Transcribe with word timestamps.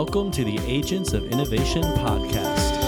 welcome 0.00 0.30
to 0.30 0.44
the 0.44 0.58
Agents 0.60 1.12
of 1.12 1.26
Innovation 1.26 1.82
podcast. 1.82 2.78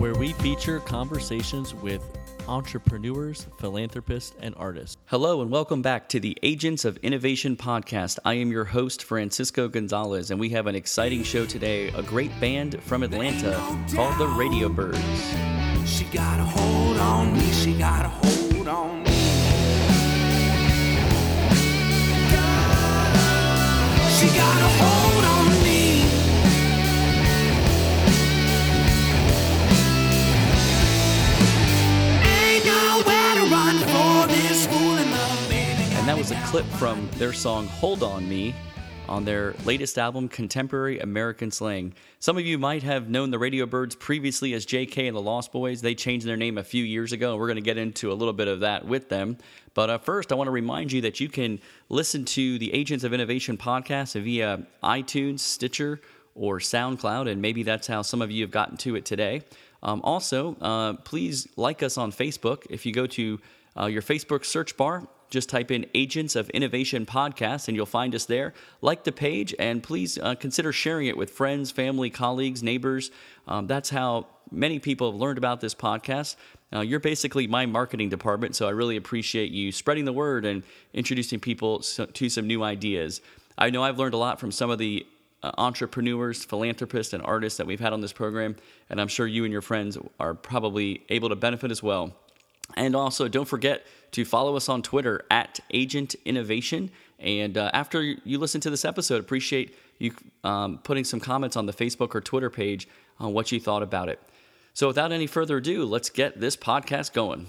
Where 0.00 0.16
we 0.16 0.32
feature 0.32 0.80
conversations 0.80 1.72
with 1.72 2.02
entrepreneurs, 2.48 3.46
philanthropists, 3.60 4.34
and 4.40 4.52
artists. 4.56 4.96
Hello, 5.06 5.40
and 5.40 5.52
welcome 5.52 5.82
back 5.82 6.08
to 6.08 6.18
the 6.18 6.36
Agents 6.42 6.84
of 6.84 6.96
Innovation 6.96 7.54
podcast. 7.56 8.18
I 8.24 8.34
am 8.34 8.50
your 8.50 8.64
host, 8.64 9.04
Francisco 9.04 9.68
Gonzalez, 9.68 10.32
and 10.32 10.40
we 10.40 10.48
have 10.48 10.66
an 10.66 10.74
exciting 10.74 11.22
show 11.22 11.46
today 11.46 11.90
a 11.90 12.02
great 12.02 12.32
band 12.40 12.82
from 12.82 13.04
Atlanta 13.04 13.52
called 13.94 14.18
the 14.18 14.26
Radio 14.26 14.68
Birds. 14.68 15.61
She 15.84 16.04
got 16.04 16.40
a 16.40 16.44
hold 16.44 16.96
on 16.98 17.32
me, 17.32 17.50
she 17.52 17.76
got 17.76 18.04
a 18.04 18.08
hold 18.08 18.68
on 18.68 19.02
me. 19.02 19.10
She 24.16 24.26
got 24.28 24.60
a 24.60 24.70
hold 24.80 25.24
on 25.24 25.46
me. 25.62 26.02
Ain't 32.24 32.64
nowhere 32.64 33.34
to 33.34 33.44
run 33.50 33.78
for 33.78 34.32
this. 34.32 34.66
And 36.02 36.08
that 36.08 36.18
was 36.18 36.30
a 36.32 36.40
clip 36.46 36.66
from 36.66 37.08
their 37.12 37.32
song 37.32 37.66
Hold 37.68 38.02
On 38.02 38.28
Me 38.28 38.54
on 39.08 39.24
their 39.24 39.54
latest 39.64 39.98
album, 39.98 40.28
Contemporary 40.28 40.98
American 41.00 41.50
Slang. 41.50 41.94
Some 42.18 42.38
of 42.38 42.44
you 42.44 42.58
might 42.58 42.82
have 42.82 43.08
known 43.08 43.30
the 43.30 43.38
Radio 43.38 43.66
Birds 43.66 43.94
previously 43.94 44.54
as 44.54 44.64
JK 44.64 45.08
and 45.08 45.16
the 45.16 45.20
Lost 45.20 45.52
Boys. 45.52 45.80
They 45.80 45.94
changed 45.94 46.26
their 46.26 46.36
name 46.36 46.58
a 46.58 46.64
few 46.64 46.84
years 46.84 47.12
ago, 47.12 47.32
and 47.32 47.40
we're 47.40 47.46
going 47.46 47.56
to 47.56 47.62
get 47.62 47.78
into 47.78 48.12
a 48.12 48.14
little 48.14 48.32
bit 48.32 48.48
of 48.48 48.60
that 48.60 48.86
with 48.86 49.08
them. 49.08 49.38
But 49.74 49.90
uh, 49.90 49.98
first, 49.98 50.32
I 50.32 50.34
want 50.34 50.48
to 50.48 50.52
remind 50.52 50.92
you 50.92 51.00
that 51.02 51.20
you 51.20 51.28
can 51.28 51.60
listen 51.88 52.24
to 52.26 52.58
the 52.58 52.72
Agents 52.72 53.04
of 53.04 53.12
Innovation 53.12 53.56
podcast 53.56 54.20
via 54.20 54.66
iTunes, 54.82 55.40
Stitcher, 55.40 56.00
or 56.34 56.58
SoundCloud, 56.58 57.30
and 57.30 57.42
maybe 57.42 57.62
that's 57.62 57.86
how 57.86 58.02
some 58.02 58.22
of 58.22 58.30
you 58.30 58.42
have 58.42 58.50
gotten 58.50 58.76
to 58.78 58.96
it 58.96 59.04
today. 59.04 59.42
Um, 59.82 60.00
also, 60.04 60.56
uh, 60.60 60.94
please 60.94 61.48
like 61.56 61.82
us 61.82 61.98
on 61.98 62.12
Facebook. 62.12 62.66
If 62.70 62.86
you 62.86 62.92
go 62.92 63.06
to 63.08 63.40
uh, 63.78 63.86
your 63.86 64.02
Facebook 64.02 64.44
search 64.44 64.76
bar, 64.76 65.06
just 65.30 65.48
type 65.48 65.70
in 65.70 65.86
Agents 65.94 66.36
of 66.36 66.50
Innovation 66.50 67.06
Podcast 67.06 67.66
and 67.66 67.76
you'll 67.76 67.86
find 67.86 68.14
us 68.14 68.26
there. 68.26 68.52
Like 68.82 69.04
the 69.04 69.12
page 69.12 69.54
and 69.58 69.82
please 69.82 70.18
uh, 70.18 70.34
consider 70.34 70.72
sharing 70.72 71.06
it 71.06 71.16
with 71.16 71.30
friends, 71.30 71.70
family, 71.70 72.10
colleagues, 72.10 72.62
neighbors. 72.62 73.10
Um, 73.48 73.66
that's 73.66 73.88
how 73.90 74.26
many 74.50 74.78
people 74.78 75.10
have 75.10 75.18
learned 75.18 75.38
about 75.38 75.60
this 75.60 75.74
podcast. 75.74 76.36
Uh, 76.72 76.80
you're 76.80 77.00
basically 77.00 77.46
my 77.46 77.66
marketing 77.66 78.08
department, 78.08 78.56
so 78.56 78.66
I 78.66 78.70
really 78.70 78.96
appreciate 78.96 79.50
you 79.50 79.72
spreading 79.72 80.04
the 80.04 80.12
word 80.12 80.44
and 80.44 80.62
introducing 80.92 81.40
people 81.40 81.80
to 81.80 82.28
some 82.28 82.46
new 82.46 82.62
ideas. 82.62 83.20
I 83.58 83.70
know 83.70 83.82
I've 83.82 83.98
learned 83.98 84.14
a 84.14 84.18
lot 84.18 84.40
from 84.40 84.50
some 84.50 84.70
of 84.70 84.78
the 84.78 85.06
uh, 85.42 85.50
entrepreneurs, 85.58 86.44
philanthropists, 86.44 87.12
and 87.12 87.22
artists 87.22 87.56
that 87.58 87.66
we've 87.66 87.80
had 87.80 87.92
on 87.92 88.00
this 88.00 88.12
program, 88.12 88.56
and 88.88 89.00
I'm 89.00 89.08
sure 89.08 89.26
you 89.26 89.44
and 89.44 89.52
your 89.52 89.62
friends 89.62 89.98
are 90.20 90.34
probably 90.34 91.02
able 91.08 91.28
to 91.28 91.36
benefit 91.36 91.70
as 91.70 91.82
well. 91.82 92.14
And 92.76 92.96
also, 92.96 93.28
don't 93.28 93.48
forget 93.48 93.86
to 94.12 94.24
follow 94.24 94.56
us 94.56 94.68
on 94.68 94.82
Twitter 94.82 95.24
at 95.30 95.60
Agent 95.72 96.14
Innovation. 96.24 96.90
And 97.18 97.56
uh, 97.56 97.70
after 97.72 98.02
you 98.02 98.38
listen 98.38 98.60
to 98.62 98.70
this 98.70 98.84
episode, 98.84 99.20
appreciate 99.20 99.76
you 99.98 100.12
um, 100.44 100.78
putting 100.78 101.04
some 101.04 101.20
comments 101.20 101.56
on 101.56 101.66
the 101.66 101.72
Facebook 101.72 102.14
or 102.14 102.20
Twitter 102.20 102.50
page 102.50 102.88
on 103.18 103.32
what 103.32 103.52
you 103.52 103.60
thought 103.60 103.82
about 103.82 104.08
it. 104.08 104.20
So, 104.74 104.86
without 104.86 105.12
any 105.12 105.26
further 105.26 105.58
ado, 105.58 105.84
let's 105.84 106.10
get 106.10 106.40
this 106.40 106.56
podcast 106.56 107.12
going. 107.12 107.46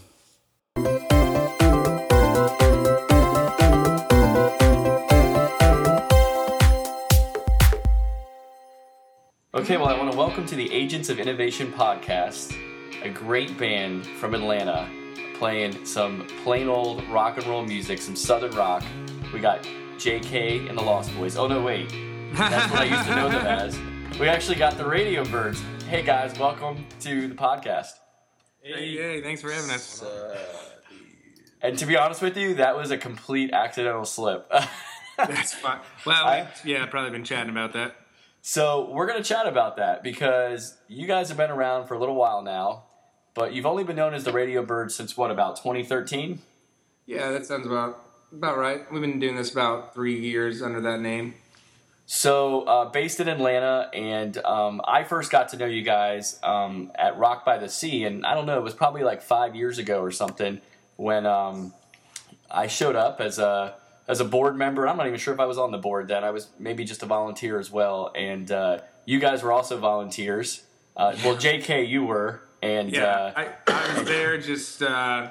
Okay, 9.56 9.78
well, 9.78 9.88
I 9.88 9.98
want 9.98 10.12
to 10.12 10.18
welcome 10.18 10.46
to 10.48 10.56
the 10.56 10.72
Agents 10.74 11.10
of 11.10 11.20
Innovation 11.20 11.72
podcast, 11.72 12.54
a 13.02 13.10
great 13.10 13.58
band 13.58 14.06
from 14.06 14.34
Atlanta 14.34 14.90
playing 15.44 15.86
some 15.86 16.26
plain 16.46 16.70
old 16.70 17.04
rock 17.10 17.36
and 17.36 17.46
roll 17.48 17.66
music, 17.66 18.00
some 18.02 18.16
southern 18.16 18.56
rock. 18.56 18.82
We 19.34 19.42
got 19.42 19.62
JK 19.98 20.70
and 20.70 20.78
the 20.78 20.82
Lost 20.82 21.14
Boys. 21.18 21.36
Oh, 21.36 21.48
no, 21.48 21.62
wait. 21.62 21.90
That's 22.32 22.72
what 22.72 22.80
I 22.80 22.86
used 22.86 23.04
to 23.10 23.14
know 23.14 23.28
them 23.28 23.46
as. 23.60 23.78
We 24.18 24.30
actually 24.30 24.56
got 24.56 24.78
the 24.78 24.86
Radio 24.88 25.26
Birds. 25.26 25.62
Hey, 25.90 26.02
guys, 26.02 26.40
welcome 26.40 26.86
to 27.02 27.28
the 27.28 27.36
podcast. 27.36 27.90
Hey, 28.62 28.96
hey, 28.96 29.22
thanks 29.22 29.42
for 29.42 29.52
having 29.52 29.70
us. 29.72 30.02
And 31.62 31.78
to 31.78 31.86
be 31.88 31.98
honest 31.98 32.22
with 32.22 32.38
you, 32.38 32.54
that 32.54 32.78
was 32.78 32.92
a 32.92 32.98
complete 32.98 33.52
accidental 33.52 34.06
slip. 34.06 34.50
That's 35.18 35.54
fine. 35.56 35.82
Well, 36.06 36.24
I- 36.24 36.48
yeah, 36.64 36.86
probably 36.86 37.12
been 37.12 37.26
chatting 37.26 37.50
about 37.50 37.74
that. 37.74 37.98
So 38.42 38.90
we're 38.94 39.08
gonna 39.08 39.22
chat 39.22 39.46
about 39.46 39.76
that 39.76 40.04
because 40.04 40.78
you 40.88 41.06
guys 41.06 41.28
have 41.28 41.36
been 41.38 41.52
around 41.52 41.88
for 41.88 41.96
a 41.96 42.00
little 42.00 42.16
while 42.16 42.42
now, 42.42 42.86
but 43.34 43.54
you've 43.54 43.66
only 43.66 43.84
been 43.84 43.96
known 43.96 44.14
as 44.14 44.24
the 44.24 44.32
Radio 44.32 44.64
Birds 44.64 44.96
since 44.96 45.18
what 45.18 45.32
about 45.32 45.58
2013? 45.58 46.42
Yeah, 47.06 47.32
that 47.32 47.46
sounds 47.46 47.66
about 47.66 48.00
about 48.32 48.58
right. 48.58 48.92
We've 48.92 49.02
been 49.02 49.20
doing 49.20 49.36
this 49.36 49.52
about 49.52 49.94
three 49.94 50.20
years 50.20 50.62
under 50.62 50.82
that 50.82 51.00
name. 51.00 51.36
So 52.06 52.62
uh, 52.64 52.86
based 52.86 53.20
in 53.20 53.28
Atlanta, 53.28 53.90
and 53.94 54.38
um, 54.40 54.82
I 54.86 55.04
first 55.04 55.32
got 55.32 55.50
to 55.50 55.58
know 55.58 55.66
you 55.66 55.84
guys 55.84 56.40
um, 56.44 56.92
at 56.96 57.18
Rock 57.18 57.46
by 57.46 57.58
the 57.58 57.70
Sea, 57.70 58.04
and 58.04 58.26
I 58.26 58.34
don't 58.34 58.46
know, 58.46 58.58
it 58.58 58.64
was 58.64 58.74
probably 58.74 59.04
like 59.04 59.22
five 59.22 59.56
years 59.56 59.78
ago 59.78 60.02
or 60.02 60.12
something 60.12 60.60
when 60.98 61.26
um, 61.26 61.74
I 62.52 62.68
showed 62.68 62.96
up 62.96 63.22
as 63.22 63.40
a 63.40 63.76
as 64.08 64.20
a 64.20 64.26
board 64.26 64.58
member. 64.58 64.88
I'm 64.88 64.98
not 64.98 65.08
even 65.08 65.20
sure 65.20 65.34
if 65.34 65.40
I 65.40 65.46
was 65.46 65.58
on 65.58 65.72
the 65.72 65.78
board 65.78 66.10
then. 66.10 66.24
I 66.24 66.32
was 66.32 66.50
maybe 66.60 66.84
just 66.84 67.04
a 67.04 67.06
volunteer 67.06 67.58
as 67.58 67.72
well, 67.72 68.12
and 68.16 68.52
uh, 68.52 68.80
you 69.06 69.20
guys 69.20 69.42
were 69.42 69.52
also 69.52 69.78
volunteers. 69.78 70.64
Uh, 70.96 71.16
well, 71.24 71.36
J.K. 71.36 71.86
you 71.86 72.04
were, 72.04 72.42
and 72.64 72.92
Yeah, 72.92 73.06
uh, 73.06 73.34
I, 73.36 73.50
I 73.68 74.00
was 74.00 74.08
there 74.08 74.38
just 74.38 74.82
uh, 74.82 75.30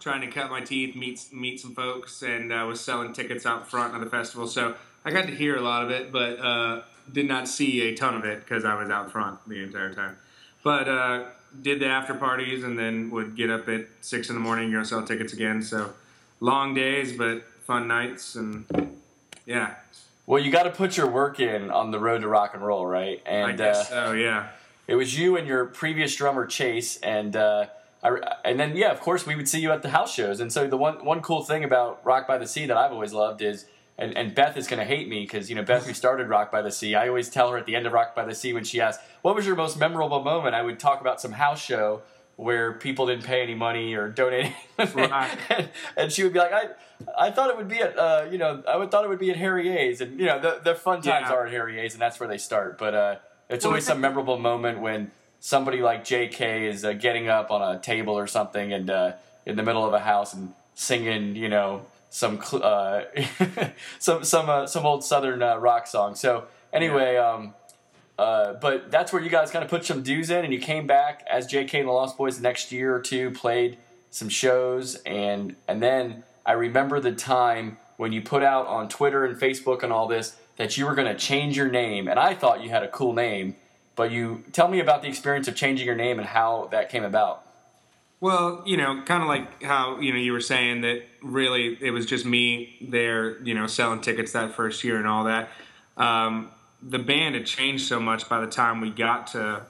trying 0.00 0.22
to 0.22 0.28
cut 0.28 0.50
my 0.50 0.60
teeth, 0.60 0.96
meet 0.96 1.26
meet 1.32 1.60
some 1.60 1.74
folks, 1.74 2.22
and 2.22 2.52
uh, 2.52 2.64
was 2.66 2.80
selling 2.80 3.12
tickets 3.12 3.44
out 3.44 3.68
front 3.68 3.94
of 3.94 4.00
the 4.00 4.08
festival. 4.08 4.46
So 4.46 4.74
I 5.04 5.10
got 5.10 5.26
to 5.26 5.34
hear 5.34 5.56
a 5.56 5.60
lot 5.60 5.84
of 5.84 5.90
it, 5.90 6.10
but 6.10 6.38
uh, 6.40 6.82
did 7.12 7.28
not 7.28 7.46
see 7.48 7.82
a 7.88 7.94
ton 7.94 8.14
of 8.14 8.24
it 8.24 8.40
because 8.40 8.64
I 8.64 8.74
was 8.74 8.90
out 8.90 9.12
front 9.12 9.38
the 9.46 9.62
entire 9.62 9.92
time. 9.92 10.16
But 10.64 10.88
uh, 10.88 11.24
did 11.60 11.80
the 11.80 11.86
after 11.86 12.14
parties 12.14 12.64
and 12.64 12.78
then 12.78 13.10
would 13.10 13.36
get 13.36 13.50
up 13.50 13.68
at 13.68 13.86
six 14.00 14.30
in 14.30 14.34
the 14.34 14.40
morning, 14.40 14.72
go 14.72 14.82
sell 14.82 15.04
tickets 15.04 15.32
again. 15.32 15.62
So 15.62 15.92
long 16.40 16.74
days, 16.74 17.16
but 17.16 17.44
fun 17.64 17.86
nights, 17.86 18.34
and 18.34 18.64
yeah, 19.44 19.74
well, 20.26 20.42
you 20.42 20.50
got 20.50 20.64
to 20.64 20.70
put 20.70 20.96
your 20.96 21.08
work 21.08 21.38
in 21.38 21.70
on 21.70 21.90
the 21.90 22.00
road 22.00 22.22
to 22.22 22.28
rock 22.28 22.54
and 22.54 22.64
roll, 22.64 22.86
right? 22.86 23.22
I 23.26 23.30
And 23.30 23.58
guess 23.58 23.90
uh, 23.92 24.06
so. 24.06 24.12
Yeah. 24.12 24.48
It 24.86 24.94
was 24.94 25.18
you 25.18 25.36
and 25.36 25.46
your 25.48 25.66
previous 25.66 26.14
drummer 26.14 26.46
Chase, 26.46 26.98
and 27.00 27.34
uh, 27.34 27.66
I, 28.02 28.18
and 28.44 28.58
then 28.60 28.76
yeah, 28.76 28.92
of 28.92 29.00
course 29.00 29.26
we 29.26 29.34
would 29.34 29.48
see 29.48 29.60
you 29.60 29.72
at 29.72 29.82
the 29.82 29.90
house 29.90 30.14
shows. 30.14 30.40
And 30.40 30.52
so 30.52 30.66
the 30.68 30.76
one 30.76 31.04
one 31.04 31.20
cool 31.22 31.42
thing 31.42 31.64
about 31.64 32.04
Rock 32.04 32.26
by 32.28 32.38
the 32.38 32.46
Sea 32.46 32.66
that 32.66 32.76
I've 32.76 32.92
always 32.92 33.12
loved 33.12 33.42
is, 33.42 33.66
and, 33.98 34.16
and 34.16 34.34
Beth 34.34 34.56
is 34.56 34.68
going 34.68 34.78
to 34.78 34.84
hate 34.84 35.08
me 35.08 35.20
because 35.22 35.48
you 35.50 35.56
know 35.56 35.62
Beth 35.64 35.86
who 35.86 35.92
started 35.94 36.28
Rock 36.28 36.52
by 36.52 36.62
the 36.62 36.70
Sea. 36.70 36.94
I 36.94 37.08
always 37.08 37.28
tell 37.28 37.50
her 37.50 37.58
at 37.58 37.66
the 37.66 37.74
end 37.74 37.86
of 37.86 37.92
Rock 37.92 38.14
by 38.14 38.24
the 38.24 38.34
Sea 38.34 38.52
when 38.52 38.62
she 38.64 38.80
asks, 38.80 39.02
"What 39.22 39.34
was 39.34 39.44
your 39.46 39.56
most 39.56 39.78
memorable 39.78 40.22
moment?" 40.22 40.54
I 40.54 40.62
would 40.62 40.78
talk 40.78 41.00
about 41.00 41.20
some 41.20 41.32
house 41.32 41.60
show 41.60 42.02
where 42.36 42.74
people 42.74 43.06
didn't 43.06 43.24
pay 43.24 43.42
any 43.42 43.54
money 43.54 43.94
or 43.94 44.08
donate, 44.10 44.52
Right. 44.78 45.30
and, 45.48 45.68
and 45.96 46.12
she 46.12 46.22
would 46.22 46.32
be 46.32 46.38
like, 46.38 46.52
"I." 46.52 46.66
I 47.18 47.30
thought 47.30 47.50
it 47.50 47.58
would 47.58 47.68
be 47.68 47.76
at, 47.80 47.98
uh, 47.98 48.24
you 48.30 48.38
know, 48.38 48.62
I 48.66 48.78
would 48.78 48.90
thought 48.90 49.04
it 49.04 49.08
would 49.08 49.18
be 49.18 49.30
at 49.30 49.36
Harry 49.36 49.68
A's, 49.68 50.00
and 50.00 50.18
you 50.18 50.24
know, 50.24 50.40
the, 50.40 50.60
the 50.64 50.74
fun 50.74 51.02
times 51.02 51.26
Yeah. 51.28 51.34
are 51.34 51.44
at 51.44 51.52
Harry 51.52 51.78
A's, 51.78 51.92
and 51.92 52.00
that's 52.00 52.18
where 52.18 52.26
they 52.26 52.38
start. 52.38 52.78
But 52.78 52.94
uh, 52.94 53.16
it's 53.48 53.64
always 53.64 53.84
some 53.84 54.00
memorable 54.00 54.38
moment 54.38 54.80
when 54.80 55.10
somebody 55.40 55.80
like 55.80 56.04
J.K. 56.04 56.66
is 56.68 56.84
uh, 56.84 56.92
getting 56.92 57.28
up 57.28 57.50
on 57.50 57.76
a 57.76 57.78
table 57.78 58.14
or 58.18 58.26
something 58.26 58.72
and 58.72 58.90
uh, 58.90 59.12
in 59.44 59.56
the 59.56 59.62
middle 59.62 59.84
of 59.84 59.92
a 59.92 60.00
house 60.00 60.34
and 60.34 60.52
singing, 60.74 61.36
you 61.36 61.48
know, 61.48 61.86
some 62.10 62.42
cl- 62.42 62.64
uh, 62.64 63.02
some 63.98 64.24
some 64.24 64.48
uh, 64.48 64.66
some 64.66 64.86
old 64.86 65.04
Southern 65.04 65.42
uh, 65.42 65.56
rock 65.56 65.86
song. 65.86 66.14
So 66.14 66.46
anyway, 66.72 67.16
um, 67.16 67.54
uh, 68.18 68.54
but 68.54 68.90
that's 68.90 69.12
where 69.12 69.22
you 69.22 69.30
guys 69.30 69.50
kind 69.50 69.64
of 69.64 69.70
put 69.70 69.84
some 69.84 70.02
dues 70.02 70.30
in, 70.30 70.44
and 70.44 70.52
you 70.52 70.58
came 70.58 70.86
back 70.86 71.24
as 71.30 71.46
J.K. 71.46 71.80
and 71.80 71.88
the 71.88 71.92
Lost 71.92 72.16
Boys 72.16 72.36
the 72.36 72.42
next 72.42 72.72
year 72.72 72.94
or 72.94 73.00
two, 73.00 73.30
played 73.30 73.78
some 74.10 74.28
shows, 74.28 74.96
and 75.04 75.56
and 75.68 75.82
then 75.82 76.24
I 76.44 76.52
remember 76.52 77.00
the 77.00 77.12
time 77.12 77.78
when 77.96 78.12
you 78.12 78.22
put 78.22 78.42
out 78.42 78.66
on 78.66 78.88
Twitter 78.88 79.24
and 79.24 79.38
Facebook 79.38 79.82
and 79.82 79.92
all 79.92 80.06
this 80.06 80.36
that 80.56 80.76
you 80.76 80.86
were 80.86 80.94
going 80.94 81.08
to 81.08 81.18
change 81.18 81.56
your 81.56 81.68
name, 81.68 82.08
and 82.08 82.18
I 82.18 82.34
thought 82.34 82.62
you 82.62 82.70
had 82.70 82.82
a 82.82 82.88
cool 82.88 83.12
name. 83.12 83.56
But 83.94 84.10
you 84.10 84.44
tell 84.52 84.68
me 84.68 84.80
about 84.80 85.00
the 85.00 85.08
experience 85.08 85.48
of 85.48 85.54
changing 85.54 85.86
your 85.86 85.96
name 85.96 86.18
and 86.18 86.28
how 86.28 86.68
that 86.70 86.90
came 86.90 87.02
about. 87.02 87.42
Well, 88.20 88.62
you 88.66 88.76
know, 88.76 89.02
kind 89.02 89.22
of 89.22 89.28
like 89.28 89.62
how 89.62 90.00
you 90.00 90.12
know 90.12 90.18
you 90.18 90.32
were 90.32 90.40
saying 90.40 90.82
that 90.82 91.02
really 91.22 91.78
it 91.80 91.90
was 91.90 92.06
just 92.06 92.24
me 92.24 92.76
there, 92.80 93.42
you 93.42 93.54
know, 93.54 93.66
selling 93.66 94.00
tickets 94.00 94.32
that 94.32 94.54
first 94.54 94.84
year 94.84 94.96
and 94.96 95.06
all 95.06 95.24
that. 95.24 95.48
Um, 95.96 96.50
the 96.82 96.98
band 96.98 97.34
had 97.34 97.46
changed 97.46 97.86
so 97.86 97.98
much 97.98 98.28
by 98.28 98.40
the 98.40 98.46
time 98.46 98.80
we 98.80 98.90
got 98.90 99.28
to 99.28 99.62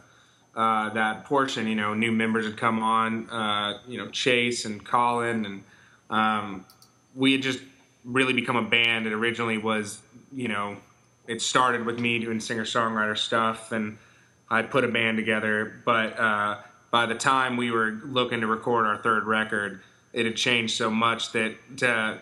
uh, 0.55 0.91
that 0.91 1.25
portion, 1.25 1.67
you 1.67 1.75
know, 1.75 1.94
new 1.94 2.11
members 2.12 2.47
had 2.47 2.56
come 2.56 2.83
on, 2.83 3.29
uh, 3.31 3.79
you 3.87 3.99
know, 3.99 4.09
Chase 4.09 4.65
and 4.65 4.85
Colin, 4.85 5.44
and 5.44 5.65
um, 6.09 6.65
we 7.15 7.33
had 7.33 7.43
just 7.43 7.61
really 8.06 8.32
become 8.32 8.56
a 8.56 8.62
band. 8.62 9.06
It 9.06 9.12
originally 9.12 9.58
was, 9.58 10.00
you 10.32 10.49
know, 10.49 10.76
it 11.26 11.43
started 11.43 11.85
with 11.85 11.99
me 11.99 12.19
doing 12.19 12.41
singer 12.41 12.64
songwriter 12.64 13.19
stuff, 13.19 13.73
and 13.73 13.99
I 14.49 14.62
put 14.62 14.85
a 14.85 14.88
band 14.88 15.19
together. 15.19 15.82
But 15.85 16.19
uh, 16.19 16.58
by 16.91 17.06
the 17.06 17.17
time 17.17 17.56
we 17.56 17.70
were 17.70 18.00
looking 18.05 18.41
to 18.41 18.47
record 18.47 18.87
our 18.87 18.97
third 18.97 19.25
record, 19.25 19.82
it 20.12 20.25
had 20.25 20.37
changed 20.37 20.76
so 20.76 20.91
much 20.91 21.32
that 21.32 21.56
to 21.79 22.20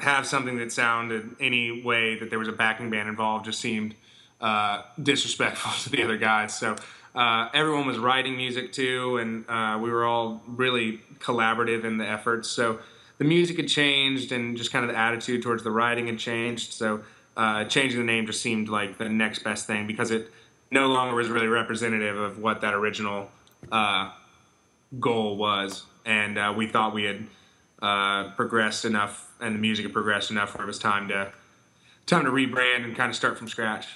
have 0.00 0.26
something 0.26 0.56
that 0.58 0.72
sounded 0.72 1.36
any 1.38 1.82
way 1.82 2.18
that 2.18 2.30
there 2.30 2.38
was 2.38 2.48
a 2.48 2.52
backing 2.52 2.90
band 2.90 3.08
involved 3.08 3.44
just 3.44 3.60
seemed 3.60 3.94
uh, 4.40 4.82
disrespectful 5.00 5.70
to 5.82 5.90
the 5.90 6.02
other 6.02 6.16
guys. 6.16 6.58
So 6.58 6.76
uh, 7.14 7.48
everyone 7.52 7.86
was 7.86 7.98
writing 7.98 8.36
music 8.36 8.72
too, 8.72 9.18
and 9.18 9.44
uh, 9.48 9.78
we 9.80 9.90
were 9.90 10.04
all 10.04 10.42
really 10.46 11.00
collaborative 11.18 11.84
in 11.84 11.98
the 11.98 12.06
efforts. 12.06 12.48
So 12.48 12.80
the 13.20 13.26
music 13.26 13.58
had 13.58 13.68
changed, 13.68 14.32
and 14.32 14.56
just 14.56 14.72
kind 14.72 14.82
of 14.82 14.90
the 14.90 14.98
attitude 14.98 15.42
towards 15.42 15.62
the 15.62 15.70
writing 15.70 16.06
had 16.06 16.18
changed. 16.18 16.72
So 16.72 17.02
uh, 17.36 17.64
changing 17.64 18.00
the 18.00 18.06
name 18.06 18.24
just 18.24 18.40
seemed 18.40 18.70
like 18.70 18.96
the 18.96 19.10
next 19.10 19.44
best 19.44 19.66
thing 19.66 19.86
because 19.86 20.10
it 20.10 20.32
no 20.70 20.86
longer 20.86 21.14
was 21.14 21.28
really 21.28 21.46
representative 21.46 22.18
of 22.18 22.38
what 22.38 22.62
that 22.62 22.72
original 22.72 23.30
uh, 23.70 24.10
goal 24.98 25.36
was, 25.36 25.84
and 26.06 26.38
uh, 26.38 26.54
we 26.56 26.66
thought 26.66 26.94
we 26.94 27.04
had 27.04 27.26
uh, 27.82 28.30
progressed 28.30 28.86
enough, 28.86 29.30
and 29.38 29.54
the 29.54 29.60
music 29.60 29.84
had 29.84 29.92
progressed 29.92 30.30
enough 30.30 30.56
where 30.56 30.64
it 30.64 30.66
was 30.66 30.78
time 30.78 31.06
to 31.08 31.30
time 32.06 32.24
to 32.24 32.30
rebrand 32.30 32.84
and 32.84 32.96
kind 32.96 33.10
of 33.10 33.16
start 33.16 33.36
from 33.36 33.48
scratch. 33.48 33.86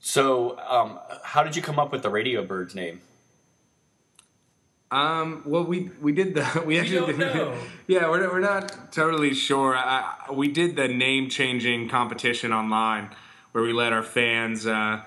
So, 0.00 0.58
um, 0.60 0.98
how 1.22 1.42
did 1.42 1.54
you 1.54 1.60
come 1.60 1.78
up 1.78 1.92
with 1.92 2.02
the 2.02 2.08
Radio 2.08 2.42
Birds 2.42 2.74
name? 2.74 3.02
Um, 4.90 5.42
well, 5.44 5.64
we 5.64 5.90
we 6.00 6.12
did 6.12 6.34
the 6.34 6.62
we 6.66 6.78
actually 6.78 7.12
don't 7.12 7.18
know. 7.18 7.54
yeah 7.86 8.08
we're 8.08 8.26
we're 8.30 8.40
not 8.40 8.92
totally 8.92 9.34
sure. 9.34 9.76
I, 9.76 10.14
I- 10.28 10.32
we 10.32 10.48
did 10.48 10.76
the 10.76 10.88
name 10.88 11.28
changing 11.28 11.88
competition 11.88 12.52
online 12.52 13.10
where 13.52 13.64
we 13.64 13.72
let 13.72 13.92
our 13.92 14.02
fans 14.02 14.66
uh, 14.66 15.02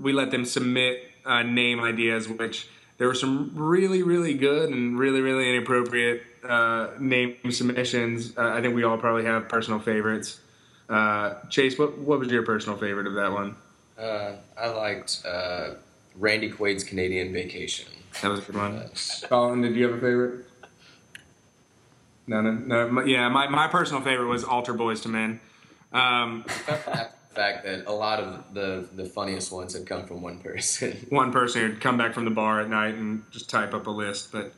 we 0.00 0.12
let 0.12 0.30
them 0.30 0.44
submit 0.44 1.10
uh, 1.24 1.42
name 1.42 1.80
ideas, 1.80 2.28
which 2.28 2.68
there 2.98 3.06
were 3.08 3.14
some 3.14 3.52
really 3.54 4.02
really 4.02 4.34
good 4.34 4.70
and 4.70 4.98
really 4.98 5.20
really 5.20 5.48
inappropriate 5.54 6.22
uh, 6.46 6.88
name 6.98 7.36
submissions. 7.50 8.36
Uh, 8.36 8.48
I 8.54 8.60
think 8.60 8.74
we 8.74 8.84
all 8.84 8.98
probably 8.98 9.24
have 9.24 9.48
personal 9.48 9.78
favorites. 9.80 10.40
Uh, 10.88 11.34
Chase, 11.48 11.78
what 11.78 11.96
what 11.98 12.18
was 12.18 12.28
your 12.28 12.42
personal 12.42 12.76
favorite 12.76 13.06
of 13.06 13.14
that 13.14 13.32
one? 13.32 13.56
Uh, 13.98 14.32
I 14.58 14.68
liked 14.68 15.22
uh, 15.26 15.74
Randy 16.16 16.50
Quaid's 16.50 16.84
Canadian 16.84 17.32
Vacation. 17.32 17.86
That 18.20 18.30
was 18.30 18.40
a 18.40 18.42
good 18.42 18.56
one. 18.56 18.76
That's- 18.76 19.24
Colin, 19.28 19.62
did 19.62 19.74
you 19.74 19.84
have 19.88 19.94
a 19.96 20.00
favorite? 20.00 20.46
No, 22.26 22.40
no, 22.40 22.52
no. 22.52 23.04
Yeah, 23.04 23.28
my, 23.28 23.48
my 23.48 23.68
personal 23.68 24.02
favorite 24.02 24.28
was 24.28 24.44
Alter 24.44 24.74
Boys 24.74 25.00
to 25.02 25.08
Men. 25.08 25.40
Um, 25.92 26.44
the 26.46 26.74
fact 27.34 27.64
that 27.64 27.84
a 27.86 27.92
lot 27.92 28.20
of 28.20 28.54
the 28.54 28.88
the 28.94 29.04
funniest 29.04 29.50
ones 29.52 29.74
had 29.74 29.86
come 29.86 30.06
from 30.06 30.22
one 30.22 30.38
person. 30.38 31.04
one 31.10 31.32
person 31.32 31.62
who'd 31.62 31.80
come 31.80 31.96
back 31.96 32.14
from 32.14 32.24
the 32.24 32.30
bar 32.30 32.60
at 32.60 32.68
night 32.68 32.94
and 32.94 33.24
just 33.30 33.50
type 33.50 33.74
up 33.74 33.86
a 33.86 33.90
list, 33.90 34.32
but 34.32 34.52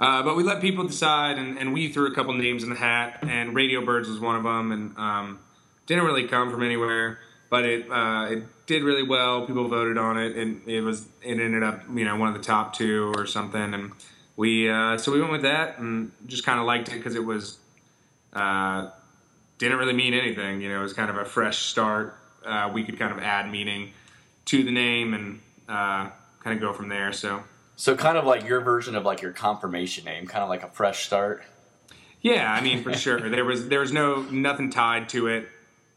uh, 0.00 0.22
but 0.22 0.34
we 0.36 0.42
let 0.42 0.60
people 0.62 0.86
decide, 0.86 1.38
and, 1.38 1.58
and 1.58 1.74
we 1.74 1.92
threw 1.92 2.06
a 2.10 2.14
couple 2.14 2.32
names 2.32 2.62
in 2.64 2.70
the 2.70 2.76
hat, 2.76 3.18
and 3.22 3.54
Radio 3.54 3.84
Birds 3.84 4.08
was 4.08 4.18
one 4.18 4.34
of 4.34 4.42
them, 4.42 4.72
and 4.72 4.96
um, 4.96 5.38
didn't 5.86 6.04
really 6.04 6.26
come 6.26 6.50
from 6.50 6.62
anywhere, 6.62 7.18
but 7.50 7.64
it 7.66 7.90
uh, 7.90 8.26
it 8.30 8.59
did 8.70 8.84
really 8.84 9.02
well. 9.02 9.46
People 9.46 9.66
voted 9.66 9.98
on 9.98 10.16
it, 10.16 10.36
and 10.36 10.66
it 10.68 10.80
was 10.80 11.06
it 11.22 11.40
ended 11.40 11.62
up 11.64 11.82
you 11.92 12.04
know 12.04 12.16
one 12.16 12.28
of 12.28 12.34
the 12.34 12.42
top 12.42 12.72
two 12.72 13.12
or 13.16 13.26
something, 13.26 13.74
and 13.74 13.90
we 14.36 14.70
uh, 14.70 14.96
so 14.96 15.10
we 15.12 15.18
went 15.20 15.32
with 15.32 15.42
that 15.42 15.78
and 15.78 16.12
just 16.26 16.44
kind 16.46 16.60
of 16.60 16.66
liked 16.66 16.88
it 16.88 16.94
because 16.94 17.16
it 17.16 17.24
was 17.24 17.58
uh, 18.32 18.88
didn't 19.58 19.76
really 19.78 19.92
mean 19.92 20.14
anything. 20.14 20.60
You 20.60 20.68
know, 20.68 20.78
it 20.78 20.82
was 20.82 20.92
kind 20.92 21.10
of 21.10 21.16
a 21.16 21.24
fresh 21.24 21.58
start. 21.58 22.16
Uh, 22.46 22.70
we 22.72 22.84
could 22.84 22.96
kind 22.98 23.12
of 23.12 23.18
add 23.18 23.50
meaning 23.50 23.92
to 24.46 24.62
the 24.62 24.70
name 24.70 25.14
and 25.14 25.40
uh, 25.68 26.08
kind 26.42 26.54
of 26.56 26.60
go 26.60 26.72
from 26.72 26.88
there. 26.88 27.12
So 27.12 27.42
So, 27.76 27.96
kind 27.96 28.16
of 28.16 28.24
like 28.24 28.46
your 28.48 28.60
version 28.60 28.94
of 28.94 29.04
like 29.04 29.20
your 29.20 29.32
confirmation 29.32 30.04
name, 30.04 30.26
kind 30.26 30.42
of 30.44 30.48
like 30.48 30.62
a 30.62 30.68
fresh 30.70 31.04
start. 31.04 31.42
yeah, 32.22 32.52
I 32.52 32.60
mean 32.60 32.84
for 32.84 32.94
sure 32.94 33.28
there 33.28 33.44
was 33.44 33.68
there 33.68 33.80
was 33.80 33.90
no 33.92 34.22
nothing 34.30 34.70
tied 34.70 35.08
to 35.10 35.26
it. 35.26 35.48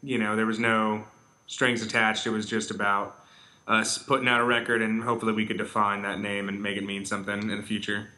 You 0.02 0.18
know, 0.18 0.34
there 0.34 0.44
was 0.44 0.58
no 0.58 1.04
strings 1.46 1.82
attached. 1.82 2.26
It 2.26 2.30
was 2.30 2.46
just 2.46 2.70
about 2.70 3.18
us 3.66 3.96
putting 3.98 4.28
out 4.28 4.40
a 4.40 4.44
record 4.44 4.82
and 4.82 5.02
hopefully 5.02 5.32
we 5.32 5.46
could 5.46 5.56
define 5.58 6.02
that 6.02 6.20
name 6.20 6.48
and 6.48 6.62
make 6.62 6.76
it 6.76 6.84
mean 6.84 7.04
something 7.06 7.40
in 7.50 7.56
the 7.56 7.62
future. 7.62 8.08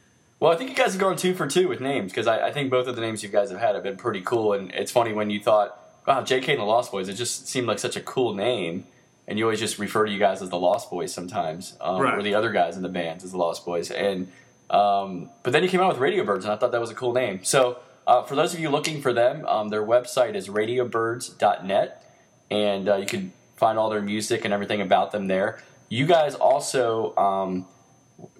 Well, 0.40 0.52
I 0.52 0.56
think 0.56 0.70
you 0.70 0.76
guys 0.76 0.94
are 0.94 0.99
going 0.99 1.17
two 1.17 1.34
for 1.34 1.46
two 1.46 1.69
with 1.69 1.81
names 1.81 2.12
because 2.12 2.26
I, 2.26 2.49
I 2.49 2.52
think 2.52 2.70
both 2.70 2.88
of 2.88 2.94
the 2.96 3.00
names 3.00 3.23
you 3.23 3.28
guys 3.28 3.50
have 3.50 3.61
had 3.61 3.75
have 3.75 3.84
been 3.84 3.96
pretty 3.96 4.20
cool. 4.20 4.52
And 4.52 4.70
it's 4.73 4.90
funny 4.93 5.12
when 5.12 5.31
you 5.31 5.40
thought, 5.40 5.78
wow, 6.06 6.23
JK 6.23 6.49
and 6.50 6.61
the 6.61 6.64
Lost 6.64 6.90
Boys, 6.93 7.08
it 7.08 7.14
just 7.14 7.49
seemed 7.49 7.67
like 7.67 7.78
such 7.78 7.96
a 7.96 8.00
cool 8.00 8.34
name. 8.34 8.84
And 9.28 9.38
you 9.38 9.44
always 9.44 9.58
just 9.61 9.78
refer 9.78 10.05
to 10.05 10.12
you 10.12 10.19
guys 10.19 10.43
as 10.43 10.50
the 10.50 10.58
Lost 10.58 10.90
Boys 10.90 11.12
sometimes, 11.12 11.76
um, 11.81 12.00
Right. 12.00 12.17
or 12.19 12.23
the 12.23 12.34
other 12.34 12.52
guys 12.52 12.76
in 12.76 12.82
the 12.82 12.88
bands 12.88 13.25
as 13.25 13.32
the 13.32 13.38
Lost 13.38 13.64
Boys. 13.64 13.90
And 13.90 14.31
um, 14.69 15.31
but 15.43 15.52
then 15.52 15.62
you 15.62 15.69
came 15.69 15.81
out 15.81 15.88
with 15.88 15.99
Radio 15.99 16.25
Birds, 16.25 16.44
and 16.44 16.52
I 16.52 16.56
thought 16.56 16.73
that 16.73 16.81
was 16.81 16.90
a 16.90 16.94
cool 16.94 17.12
name. 17.12 17.40
So 17.44 17.78
uh, 18.06 18.23
for 18.25 18.34
those 18.37 18.52
of 18.52 18.61
you 18.61 18.69
looking 18.69 19.00
for 19.00 19.12
them, 19.12 19.44
um, 19.46 19.69
their 19.69 19.82
website 19.82 20.34
is 20.34 20.49
radiobirds.net, 20.49 22.02
and 22.50 22.88
uh, 22.88 22.96
you 22.96 23.06
can 23.06 23.32
find 23.56 23.78
all 23.78 23.90
their 23.90 24.02
music 24.02 24.44
and 24.44 24.52
everything 24.52 24.81
about 24.81 25.12
them 25.12 25.28
there. 25.28 25.62
You 25.88 26.06
guys 26.06 26.34
also. 26.34 27.16
Um, 27.16 27.66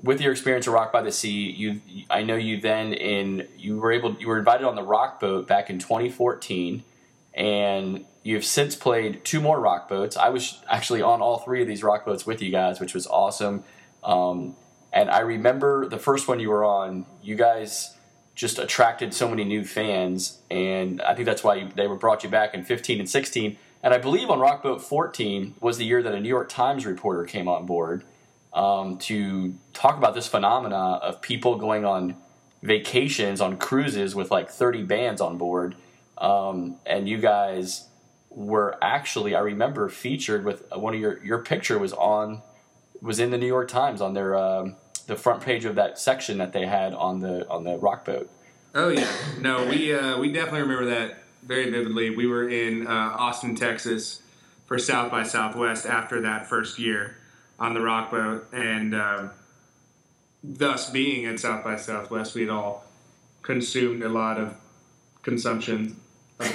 with 0.03 0.20
your 0.20 0.32
experience 0.32 0.67
at 0.67 0.73
Rock 0.73 0.93
by 0.93 1.03
the 1.03 1.12
Sea, 1.12 1.50
you 1.50 1.81
I 2.08 2.23
know 2.23 2.37
you 2.37 2.61
then 2.61 2.93
in 2.93 3.47
you 3.58 3.76
were 3.76 3.93
able 3.93 4.14
you 4.14 4.29
were 4.29 4.38
invited 4.38 4.67
on 4.67 4.75
the 4.75 4.82
Rock 4.82 5.20
Boat 5.20 5.47
back 5.47 5.69
in 5.69 5.79
2014, 5.79 6.82
and 7.35 8.05
you've 8.23 8.44
since 8.44 8.75
played 8.75 9.25
two 9.25 9.41
more 9.41 9.61
Rock 9.61 9.88
Boats. 9.88 10.17
I 10.17 10.31
was 10.31 10.62
actually 10.69 11.02
on 11.02 11.20
all 11.20 11.38
three 11.38 11.61
of 11.61 11.69
these 11.69 11.82
Rock 11.82 12.05
Boats 12.05 12.26
with 12.26 12.41
you 12.41 12.50
guys, 12.50 12.81
which 12.81 12.94
was 12.94 13.06
awesome. 13.06 13.64
Um, 14.02 14.56
and 14.93 15.11
I 15.11 15.20
remember 15.20 15.88
the 15.88 15.99
first 15.99 16.26
one 16.26 16.41
you 16.41 16.49
were 16.49 16.64
on, 16.64 17.06
you 17.23 17.35
guys 17.35 17.94
just 18.35 18.59
attracted 18.59 19.12
so 19.14 19.29
many 19.29 19.44
new 19.44 19.64
fans, 19.64 20.38
and 20.50 21.02
I 21.02 21.14
think 21.14 21.26
that's 21.26 21.44
why 21.44 21.56
you, 21.56 21.69
they 21.75 21.87
were 21.87 21.97
brought 21.97 22.25
you 22.25 22.31
back 22.31 22.55
in 22.55 22.64
15 22.64 23.00
and 23.00 23.09
16. 23.09 23.59
And 23.87 23.94
I 23.94 23.99
believe 23.99 24.31
on 24.31 24.41
Rock 24.41 24.65
Boat 24.65 24.83
14 24.83 25.55
was 25.61 25.79
the 25.79 25.85
year 25.85 26.03
that 26.03 26.12
a 26.12 26.19
New 26.19 26.29
York 26.29 26.49
Times 26.49 26.85
reporter 26.85 27.23
came 27.23 27.47
on 27.47 27.66
board 27.66 28.02
um, 28.52 28.99
to 28.99 29.55
talk 29.75 29.97
about 29.97 30.12
this 30.12 30.26
phenomena 30.26 30.76
of 30.76 31.23
people 31.23 31.55
going 31.55 31.85
on 31.85 32.16
vacations 32.64 33.40
on 33.40 33.57
cruises 33.59 34.12
with 34.12 34.33
like 34.33 34.50
30 34.50 34.83
bands 34.83 35.21
on 35.21 35.38
board. 35.38 35.76
Um, 36.19 36.78
and 36.85 37.09
you 37.09 37.19
guys 37.19 37.87
were 38.28 38.76
actually, 38.83 39.37
I 39.37 39.40
remember, 39.40 39.88
featured 39.88 40.45
with 40.45 40.64
one 40.75 40.93
of 40.93 40.99
your 40.99 41.25
your 41.25 41.38
picture 41.38 41.78
was 41.78 41.93
on 41.93 42.43
was 43.00 43.21
in 43.21 43.31
the 43.31 43.38
New 43.38 43.47
York 43.47 43.69
Times 43.69 44.00
on 44.00 44.14
their 44.14 44.37
um, 44.37 44.75
the 45.07 45.14
front 45.14 45.43
page 45.43 45.64
of 45.64 45.76
that 45.76 45.97
section 45.97 46.38
that 46.38 46.52
they 46.52 46.66
had 46.66 46.93
on 46.93 47.21
the 47.21 47.49
on 47.49 47.62
the 47.62 47.78
rock 47.78 48.05
boat. 48.05 48.28
Oh 48.75 48.88
yeah, 48.88 49.09
no, 49.40 49.64
we 49.64 49.95
uh, 49.95 50.19
we 50.19 50.33
definitely 50.33 50.62
remember 50.62 50.87
that 50.87 51.19
very 51.47 51.71
vividly. 51.71 52.11
We 52.11 52.26
were 52.26 52.49
in 52.49 52.87
uh, 52.87 52.91
Austin, 52.91 53.55
Texas, 53.55 54.21
for 54.67 54.79
South 54.79 55.11
by 55.11 55.23
Southwest 55.23 55.87
after 55.87 56.21
that 56.23 56.49
first 56.49 56.79
year 56.79 57.17
on 57.59 57.73
the 57.73 57.81
rock 57.81 58.11
boat, 58.11 58.47
and 58.53 58.95
um, 58.95 59.31
thus 60.43 60.91
being 60.91 61.25
at 61.25 61.41
South 61.41 61.65
by 61.65 61.76
Southwest, 61.76 62.35
we 62.35 62.43
had 62.43 62.50
all 62.50 62.85
consumed 63.43 64.03
a 64.03 64.09
lot 64.09 64.38
of 64.38 64.57
consumption. 65.23 65.97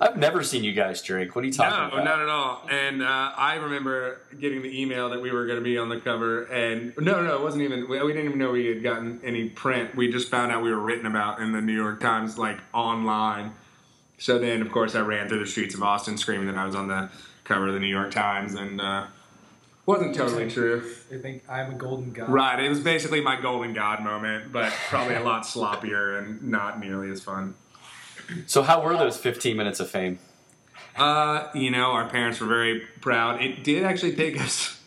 of- 0.00 0.08
I've 0.08 0.16
never 0.16 0.42
seen 0.42 0.64
you 0.64 0.72
guys 0.72 1.02
drink. 1.02 1.34
What 1.34 1.44
are 1.44 1.46
you 1.46 1.52
talking 1.52 1.78
No, 1.78 1.86
about? 1.86 1.98
No, 1.98 2.04
not 2.04 2.22
at 2.22 2.28
all. 2.28 2.66
And 2.70 3.02
uh, 3.02 3.32
I 3.36 3.54
remember 3.56 4.20
getting 4.40 4.62
the 4.62 4.80
email 4.82 5.10
that 5.10 5.20
we 5.20 5.30
were 5.30 5.46
going 5.46 5.58
to 5.58 5.64
be 5.64 5.78
on 5.78 5.88
the 5.88 5.98
cover, 6.00 6.44
and 6.44 6.92
no, 6.98 7.22
no, 7.22 7.34
it 7.36 7.42
wasn't 7.42 7.62
even. 7.64 7.88
We 7.88 8.02
we 8.02 8.12
didn't 8.12 8.26
even 8.26 8.38
know 8.38 8.52
we 8.52 8.66
had 8.66 8.82
gotten 8.82 9.20
any 9.24 9.48
print. 9.48 9.94
We 9.96 10.10
just 10.10 10.30
found 10.30 10.52
out 10.52 10.62
we 10.62 10.70
were 10.70 10.80
written 10.80 11.06
about 11.06 11.40
in 11.40 11.52
the 11.52 11.60
New 11.60 11.74
York 11.74 12.00
Times, 12.00 12.38
like 12.38 12.58
online. 12.72 13.52
So 14.18 14.38
then, 14.38 14.62
of 14.62 14.70
course, 14.72 14.94
I 14.94 15.00
ran 15.00 15.28
through 15.28 15.40
the 15.40 15.46
streets 15.46 15.74
of 15.74 15.82
Austin 15.82 16.16
screaming 16.16 16.46
that 16.46 16.56
I 16.56 16.64
was 16.64 16.74
on 16.74 16.88
the 16.88 17.10
cover 17.44 17.68
of 17.68 17.74
the 17.74 17.80
New 17.80 17.86
York 17.86 18.10
Times, 18.12 18.54
and 18.54 18.80
uh, 18.80 19.06
wasn't 19.84 20.14
totally 20.14 20.50
true. 20.50 20.82
They 21.10 21.18
think 21.18 21.44
I'm 21.48 21.72
a 21.72 21.74
golden 21.74 22.12
god. 22.12 22.28
Right, 22.30 22.58
it 22.62 22.68
was 22.68 22.80
basically 22.80 23.20
my 23.20 23.40
golden 23.40 23.72
god 23.74 24.02
moment, 24.02 24.52
but 24.52 24.72
probably 24.88 25.14
a 25.14 25.22
lot 25.22 25.44
sloppier 25.44 26.18
and 26.18 26.42
not 26.42 26.80
nearly 26.80 27.10
as 27.10 27.22
fun. 27.22 27.54
So 28.46 28.62
how 28.62 28.82
were 28.82 28.94
those 28.94 29.16
15 29.16 29.56
minutes 29.56 29.80
of 29.80 29.90
fame? 29.90 30.18
Uh, 30.96 31.48
you 31.54 31.70
know, 31.70 31.92
our 31.92 32.08
parents 32.08 32.40
were 32.40 32.46
very 32.46 32.80
proud. 33.00 33.42
It 33.42 33.62
did 33.62 33.84
actually 33.84 34.16
take 34.16 34.40
us 34.40 34.80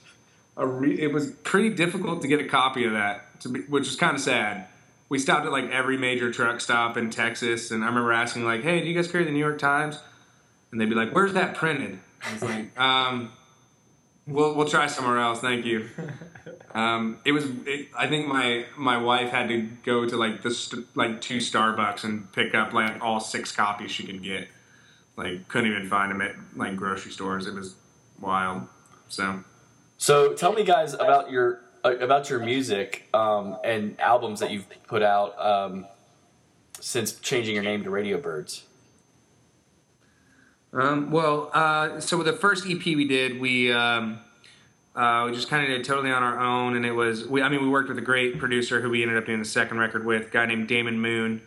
a. 0.58 0.66
Re- 0.66 1.00
it 1.00 1.14
was 1.14 1.32
pretty 1.32 1.70
difficult 1.70 2.22
to 2.24 2.28
get 2.28 2.40
a 2.40 2.48
copy 2.48 2.86
of 2.86 2.94
that, 2.94 3.42
be, 3.52 3.62
which 3.62 3.86
was 3.86 3.96
kind 3.96 4.16
of 4.16 4.22
sad. 4.22 4.68
We 5.08 5.20
stopped 5.20 5.46
at 5.46 5.52
like 5.52 5.70
every 5.70 5.98
major 5.98 6.32
truck 6.32 6.62
stop 6.62 6.98
in 6.98 7.10
Texas, 7.10 7.72
and 7.72 7.84
I 7.84 7.88
remember 7.88 8.12
asking 8.12 8.44
like, 8.44 8.62
"Hey, 8.62 8.82
do 8.82 8.88
you 8.88 8.96
guys 8.96 9.12
carry 9.12 9.24
the 9.24 9.32
New 9.32 9.40
York 9.40 9.60
Times?" 9.60 10.00
And 10.72 10.80
they'd 10.80 10.90
be 10.90 10.96
like, 10.96 11.14
"Where's 11.14 11.34
that 11.34 11.56
printed?" 11.56 12.00
I 12.28 12.34
was 12.34 12.42
like, 12.42 12.80
um, 12.80 13.32
We'll 14.30 14.56
we'll 14.56 14.68
try 14.68 14.88
somewhere 14.88 15.18
else. 15.20 15.40
Thank 15.40 15.66
you. 15.66 15.90
Um, 16.74 17.18
it 17.26 17.32
was. 17.32 17.46
It, 17.66 17.88
I 17.98 18.08
think 18.08 18.28
my 18.28 18.66
my 18.78 18.98
wife 18.98 19.32
had 19.32 19.50
to 19.50 19.62
go 19.84 20.08
to 20.08 20.16
like 20.16 20.44
the 20.44 20.52
st- 20.52 20.86
like 20.96 21.20
two 21.20 21.38
Starbucks 21.38 22.04
and 22.04 22.32
pick 22.32 22.54
up 22.54 22.74
like 22.74 23.02
all 23.02 23.20
six 23.20 23.52
copies 23.52 23.90
she 23.92 24.06
could 24.06 24.22
get. 24.22 24.48
Like 25.16 25.48
couldn't 25.48 25.72
even 25.72 25.90
find 25.90 26.12
them 26.12 26.22
at 26.22 26.36
like 26.56 26.76
grocery 26.76 27.12
stores. 27.12 27.48
It 27.48 27.56
was 27.56 27.76
wild. 28.20 28.68
So 29.08 29.44
So 29.98 30.34
tell 30.34 30.54
me, 30.54 30.64
guys, 30.64 30.94
about 30.94 31.32
your 31.32 31.62
uh, 31.84 31.98
about 31.98 32.30
your 32.30 32.40
music 32.40 33.08
um, 33.16 33.58
and 33.64 34.00
albums 34.00 34.40
that 34.40 34.52
you've 34.52 34.68
put 34.88 35.02
out 35.02 35.40
um, 35.44 35.88
since 36.80 37.14
changing 37.14 37.56
your 37.56 37.64
name 37.64 37.84
to 37.84 37.90
Radio 37.90 38.20
Birds. 38.20 38.66
Um, 40.72 41.10
well, 41.10 41.50
uh, 41.54 42.00
so 42.00 42.18
with 42.18 42.28
the 42.28 42.34
first 42.34 42.66
EP 42.68 42.84
we 42.86 43.08
did, 43.08 43.40
we 43.40 43.72
um, 43.72 44.20
uh, 44.96 45.24
we 45.26 45.34
just 45.34 45.50
kind 45.50 45.64
of 45.64 45.70
did 45.70 45.86
totally 45.86 46.12
on 46.12 46.22
our 46.22 46.40
own, 46.40 46.76
and 46.76 46.86
it 46.86 46.92
was 46.92 47.28
we. 47.28 47.42
I 47.42 47.50
mean, 47.50 47.62
we 47.62 47.70
worked 47.70 47.90
with 47.90 47.98
a 47.98 48.04
great 48.04 48.38
producer 48.38 48.82
who 48.82 48.90
we 48.90 49.02
ended 49.02 49.18
up 49.18 49.26
doing 49.26 49.40
the 49.40 49.46
second 49.46 49.80
record 49.80 50.06
with, 50.06 50.28
a 50.28 50.30
guy 50.30 50.46
named 50.46 50.68
Damon 50.68 51.00
Moon, 51.00 51.42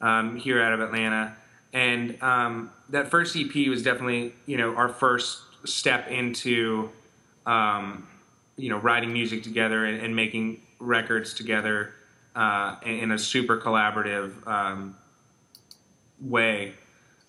um, 0.00 0.36
here 0.36 0.62
out 0.62 0.72
of 0.72 0.80
Atlanta, 0.80 1.34
and 1.72 2.22
um, 2.22 2.70
that 2.90 3.10
first 3.10 3.36
EP 3.36 3.68
was 3.68 3.82
definitely 3.82 4.34
you 4.46 4.56
know 4.56 4.74
our 4.76 4.88
first 4.88 5.40
step 5.64 6.08
into 6.08 6.90
um, 7.46 8.06
you 8.56 8.68
know 8.68 8.78
writing 8.78 9.12
music 9.12 9.42
together 9.42 9.86
and, 9.86 10.00
and 10.00 10.14
making 10.14 10.60
records 10.78 11.34
together 11.34 11.94
uh, 12.36 12.76
in, 12.84 12.98
in 12.98 13.10
a 13.10 13.18
super 13.18 13.58
collaborative 13.58 14.46
um, 14.46 14.96
way. 16.20 16.74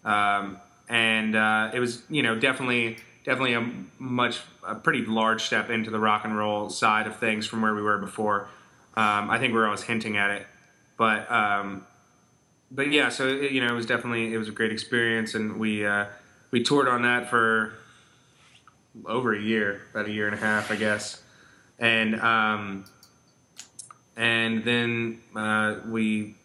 Um, 0.06 0.60
and 0.90 1.36
uh, 1.36 1.72
it 1.74 1.80
was 1.80 2.02
you 2.10 2.24
know 2.24 2.38
definitely 2.38 2.98
definitely 3.24 3.54
a 3.54 3.72
much 4.00 4.42
a 4.64 4.76
pretty 4.76 5.06
large 5.06 5.44
step 5.44 5.70
into 5.70 5.92
the 5.92 6.00
rock 6.00 6.26
and 6.26 6.36
roll 6.36 6.70
side 6.70 7.08
of 7.08 7.18
things 7.18 7.46
from 7.46 7.62
where 7.62 7.76
we 7.76 7.82
were 7.82 8.00
before. 8.00 8.50
Um, 8.96 9.30
I 9.30 9.38
think 9.38 9.54
we 9.54 9.60
were 9.60 9.66
always 9.66 9.84
hinting 9.84 10.18
at 10.18 10.32
it, 10.32 10.48
but 10.98 11.32
um, 11.32 11.86
but 12.72 12.92
yeah, 12.92 13.10
so 13.10 13.28
it, 13.28 13.52
you 13.52 13.62
know 13.62 13.68
it 13.68 13.76
was 13.76 13.86
definitely 13.86 14.34
it 14.34 14.38
was 14.38 14.50
a 14.50 14.52
great 14.52 14.72
experience, 14.72 15.36
and 15.36 15.60
we 15.60 15.86
uh, 15.86 16.06
we 16.52 16.64
toured 16.64 16.88
on 16.88 17.04
that 17.04 17.30
for 17.30 17.74
over 19.06 19.34
a 19.34 19.40
year, 19.40 19.82
about 19.92 20.08
a 20.08 20.12
year 20.12 20.26
and 20.26 20.36
a 20.36 20.40
half, 20.40 20.72
I 20.72 20.76
guess, 20.76 21.22
and 21.78 22.20
um, 22.20 22.86
and 24.18 24.64
then 24.64 25.22
uh, 25.36 25.76
we 25.88 26.36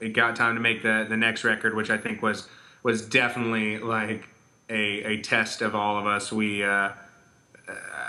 it 0.00 0.14
got 0.14 0.34
time 0.34 0.54
to 0.54 0.60
make 0.60 0.82
the 0.82 1.06
the 1.08 1.16
next 1.16 1.44
record, 1.44 1.76
which 1.76 1.90
I 1.90 1.98
think 1.98 2.22
was 2.22 2.48
was 2.82 3.02
definitely 3.02 3.78
like 3.78 4.28
a 4.68 5.02
a 5.04 5.22
test 5.22 5.62
of 5.62 5.74
all 5.74 5.98
of 5.98 6.06
us. 6.06 6.32
We 6.32 6.64
uh, 6.64 6.68
uh, 6.68 6.92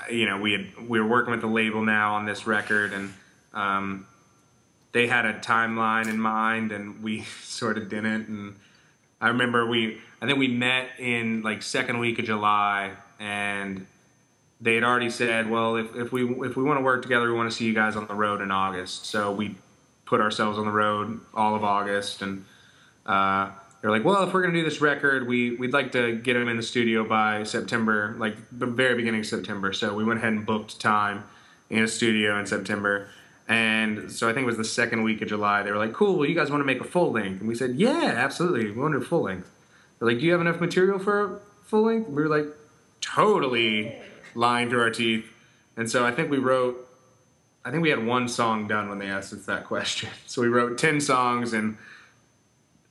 you 0.09 0.25
know 0.25 0.39
we 0.39 0.53
had 0.53 0.87
we 0.87 0.99
were 0.99 1.07
working 1.07 1.31
with 1.31 1.41
the 1.41 1.47
label 1.47 1.83
now 1.83 2.15
on 2.15 2.25
this 2.25 2.47
record, 2.47 2.93
and 2.93 3.13
um, 3.53 4.07
they 4.91 5.07
had 5.07 5.25
a 5.25 5.33
timeline 5.33 6.07
in 6.07 6.19
mind, 6.19 6.71
and 6.71 7.03
we 7.03 7.21
sort 7.43 7.77
of 7.77 7.89
didn't. 7.89 8.27
And 8.27 8.55
I 9.21 9.29
remember 9.29 9.65
we 9.67 9.99
I 10.21 10.25
think 10.25 10.39
we 10.39 10.47
met 10.47 10.99
in 10.99 11.41
like 11.41 11.61
second 11.61 11.99
week 11.99 12.19
of 12.19 12.25
July, 12.25 12.91
and 13.19 13.85
they 14.61 14.75
had 14.75 14.83
already 14.85 15.09
said, 15.09 15.49
well, 15.49 15.75
if, 15.75 15.93
if 15.95 16.11
we 16.13 16.23
if 16.45 16.55
we 16.55 16.63
want 16.63 16.79
to 16.79 16.83
work 16.83 17.01
together, 17.01 17.27
we 17.27 17.33
want 17.33 17.51
to 17.51 17.55
see 17.55 17.65
you 17.65 17.73
guys 17.73 17.95
on 17.95 18.07
the 18.07 18.15
road 18.15 18.41
in 18.41 18.49
August. 18.49 19.05
So 19.05 19.31
we 19.31 19.55
put 20.05 20.21
ourselves 20.21 20.57
on 20.57 20.65
the 20.65 20.71
road 20.71 21.19
all 21.33 21.55
of 21.55 21.63
August, 21.63 22.21
and 22.21 22.45
uh, 23.05 23.49
they're 23.83 23.91
like, 23.91 24.05
well, 24.05 24.25
if 24.25 24.33
we're 24.33 24.41
gonna 24.41 24.53
do 24.53 24.63
this 24.63 24.79
record, 24.79 25.27
we 25.27 25.57
we'd 25.57 25.73
like 25.73 25.91
to 25.91 26.15
get 26.15 26.35
them 26.35 26.47
in 26.47 26.55
the 26.55 26.63
studio 26.63 27.03
by 27.03 27.43
September, 27.43 28.15
like 28.17 28.37
the 28.49 28.65
very 28.65 28.95
beginning 28.95 29.19
of 29.19 29.25
September. 29.25 29.73
So 29.73 29.93
we 29.93 30.05
went 30.05 30.19
ahead 30.19 30.31
and 30.31 30.45
booked 30.45 30.79
time 30.79 31.25
in 31.69 31.83
a 31.83 31.87
studio 31.89 32.39
in 32.39 32.45
September. 32.45 33.09
And 33.49 34.09
so 34.09 34.29
I 34.29 34.33
think 34.33 34.43
it 34.43 34.47
was 34.47 34.55
the 34.55 34.63
second 34.63 35.03
week 35.03 35.21
of 35.21 35.27
July. 35.27 35.63
They 35.63 35.71
were 35.71 35.77
like, 35.77 35.91
"Cool, 35.91 36.15
well, 36.15 36.29
you 36.29 36.33
guys 36.33 36.49
want 36.49 36.61
to 36.61 36.65
make 36.65 36.79
a 36.79 36.85
full 36.85 37.11
length?" 37.11 37.41
And 37.41 37.49
we 37.49 37.55
said, 37.55 37.75
"Yeah, 37.75 38.13
absolutely. 38.15 38.71
We 38.71 38.79
want 38.79 38.93
to 38.93 38.99
do 38.99 39.05
a 39.05 39.07
full 39.07 39.23
length." 39.23 39.51
They're 39.99 40.07
like, 40.07 40.19
"Do 40.19 40.25
you 40.25 40.31
have 40.31 40.39
enough 40.39 40.61
material 40.61 40.97
for 40.97 41.21
a 41.21 41.39
full 41.65 41.83
length?" 41.83 42.07
We 42.07 42.23
were 42.23 42.29
like, 42.29 42.47
"Totally." 43.01 43.97
Lying 44.33 44.69
through 44.69 44.81
our 44.81 44.91
teeth. 44.91 45.25
And 45.75 45.91
so 45.91 46.05
I 46.05 46.11
think 46.11 46.31
we 46.31 46.37
wrote. 46.37 46.87
I 47.65 47.71
think 47.71 47.83
we 47.83 47.89
had 47.89 48.05
one 48.05 48.29
song 48.29 48.65
done 48.65 48.87
when 48.87 48.99
they 48.99 49.07
asked 49.07 49.33
us 49.33 49.45
that 49.45 49.65
question. 49.65 50.09
So 50.25 50.41
we 50.41 50.47
wrote 50.47 50.77
ten 50.77 51.01
songs 51.01 51.51
and 51.51 51.77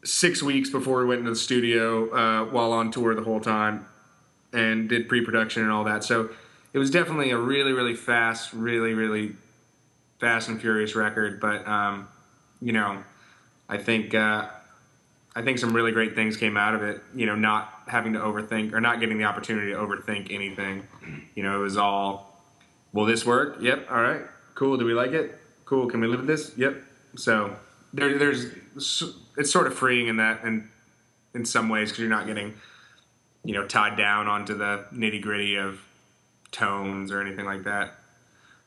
six 0.05 0.43
weeks 0.43 0.71
before 0.71 1.01
we 1.01 1.07
went 1.07 1.21
into 1.21 1.31
the 1.31 1.37
studio 1.37 2.11
uh, 2.13 2.45
while 2.47 2.73
on 2.73 2.91
tour 2.91 3.15
the 3.15 3.23
whole 3.23 3.41
time 3.41 3.87
and 4.53 4.89
did 4.89 5.09
pre-production 5.09 5.63
and 5.63 5.71
all 5.71 5.85
that. 5.85 6.05
So 6.05 6.31
it 6.73 6.79
was 6.79 6.91
definitely 6.91 7.31
a 7.31 7.39
really 7.39 7.73
really 7.73 7.95
fast 7.95 8.53
really 8.53 8.95
really 8.95 9.33
fast 10.19 10.49
and 10.49 10.61
furious 10.61 10.95
record. 10.95 11.41
But 11.41 11.67
um, 11.67 12.09
you 12.61 12.73
know 12.73 13.03
i 13.69 13.77
think 13.77 14.15
uh, 14.15 14.49
i 15.35 15.43
think 15.43 15.59
some 15.59 15.75
really 15.75 15.91
great 15.91 16.15
things 16.15 16.37
came 16.37 16.57
out 16.57 16.75
of 16.75 16.83
it 16.83 17.03
you 17.15 17.27
know 17.27 17.35
not 17.35 17.73
having 17.87 18.13
to 18.13 18.19
overthink 18.19 18.73
or 18.73 18.81
not 18.81 19.01
getting 19.01 19.19
the 19.19 19.25
opportunity 19.25 19.73
to 19.73 19.77
overthink 19.77 20.33
anything. 20.33 20.87
You 21.35 21.43
know 21.43 21.61
it 21.61 21.63
was 21.63 21.77
all 21.77 22.43
will 22.93 23.05
this 23.05 23.25
work? 23.27 23.59
Yep. 23.61 23.89
All 23.91 24.03
right. 24.03 24.23
Cool. 24.55 24.77
Do 24.77 24.85
we 24.85 24.95
like 24.95 25.13
it? 25.13 25.39
Cool. 25.65 25.89
Can 25.89 26.01
we 26.01 26.07
live 26.07 26.21
with 26.21 26.29
this? 26.29 26.53
Yep. 26.57 26.83
So 27.17 27.57
there, 27.93 28.19
there's 28.19 28.47
it's 29.37 29.51
sort 29.51 29.67
of 29.67 29.75
freeing 29.75 30.09
in 30.09 30.17
that 30.17 30.45
and 30.45 30.69
in 31.35 31.45
some 31.45 31.69
ways 31.69 31.89
because 31.91 32.01
you're 32.01 32.09
not 32.11 32.27
getting 32.27 32.55
you 33.45 33.55
know 33.55 33.67
tied 33.67 33.97
down 33.97 34.27
onto 34.29 34.55
the 34.57 34.85
nitty 34.93 35.21
gritty 35.21 35.57
of 35.57 35.81
tones 36.51 37.11
or 37.11 37.21
anything 37.21 37.45
like 37.45 37.65
that 37.65 37.95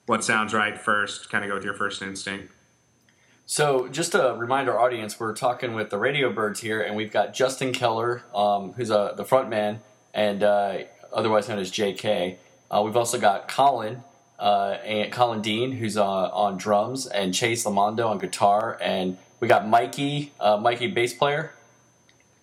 what 0.05 0.23
sounds 0.23 0.53
right 0.53 0.79
first 0.79 1.29
kind 1.29 1.43
of 1.43 1.49
go 1.49 1.55
with 1.55 1.63
your 1.63 1.73
first 1.73 2.01
instinct 2.01 2.51
So, 3.47 3.87
just 3.89 4.13
to 4.13 4.33
remind 4.37 4.67
our 4.69 4.79
audience, 4.79 5.19
we're 5.19 5.35
talking 5.35 5.75
with 5.75 5.91
the 5.91 5.99
Radio 5.99 6.33
Birds 6.33 6.61
here, 6.61 6.81
and 6.81 6.95
we've 6.95 7.11
got 7.11 7.35
Justin 7.35 7.73
Keller, 7.73 8.23
um, 8.33 8.73
who's 8.73 8.89
uh, 8.89 9.13
the 9.13 9.23
front 9.23 9.49
man, 9.49 9.81
and 10.15 10.41
uh, 10.41 10.79
otherwise 11.13 11.47
known 11.47 11.59
as 11.59 11.71
JK. 11.71 12.37
Uh, 12.71 12.81
we've 12.83 12.97
also 12.97 13.19
got 13.19 13.47
Colin, 13.47 14.03
uh, 14.39 14.77
and 14.85 15.11
Colin 15.11 15.41
Dean, 15.41 15.71
who's 15.71 15.97
uh, 15.97 16.05
on 16.05 16.57
drums, 16.57 17.05
and 17.07 17.33
Chase 17.33 17.65
Lamondo 17.65 18.07
on 18.07 18.17
guitar, 18.19 18.77
and 18.81 19.17
we 19.39 19.47
got 19.47 19.67
Mikey, 19.67 20.31
uh, 20.39 20.57
Mikey 20.57 20.87
bass 20.87 21.13
player. 21.13 21.51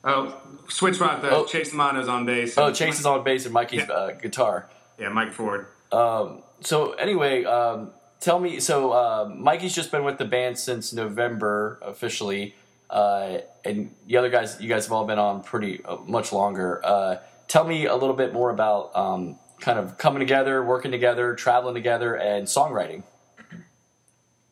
oh 0.05 0.37
switch 0.69 0.99
right 1.01 1.21
there. 1.21 1.33
Oh. 1.33 1.45
chase 1.45 1.73
Lamano's 1.73 2.09
on 2.09 2.25
bass 2.25 2.57
Oh, 2.57 2.73
Chase 2.73 2.99
is 3.01 3.07
on 3.07 3.23
bass 3.25 3.45
and 3.45 3.53
Mikey's 3.53 3.81
Yeah. 3.87 3.93
uh, 3.95 4.11
guitar. 4.13 4.69
yeah 4.99 5.09
mike 5.11 5.33
ford 5.33 5.67
Um, 5.93 6.43
so 6.61 6.93
anyway, 6.93 7.45
um, 7.45 7.91
tell 8.21 8.39
me. 8.41 8.59
So 8.61 8.93
uh, 8.93 9.31
Mikey's 9.37 9.75
just 9.75 9.91
been 9.91 10.05
with 10.05 10.17
the 10.19 10.25
band 10.25 10.57
since 10.59 10.93
November 10.95 11.79
officially, 11.83 12.55
uh, 12.89 13.39
and 13.65 13.95
the 14.07 14.17
other 14.17 14.31
guys, 14.31 14.57
you 14.61 14.69
guys 14.69 14.87
have 14.87 14.93
all 14.93 15.05
been 15.05 15.19
on 15.19 15.43
pretty 15.43 15.85
uh, 15.85 15.97
much 16.07 16.33
longer. 16.33 16.81
Uh, 16.85 17.17
tell 17.49 17.65
me 17.65 17.85
a 17.87 17.95
little 17.95 18.15
bit 18.17 18.33
more 18.33 18.49
about 18.51 18.95
um, 18.97 19.37
kind 19.63 19.79
of 19.79 19.97
coming 19.97 20.21
together, 20.21 20.63
working 20.63 20.91
together, 20.91 21.35
traveling 21.35 21.75
together, 21.75 22.15
and 22.17 22.47
songwriting. 22.47 23.05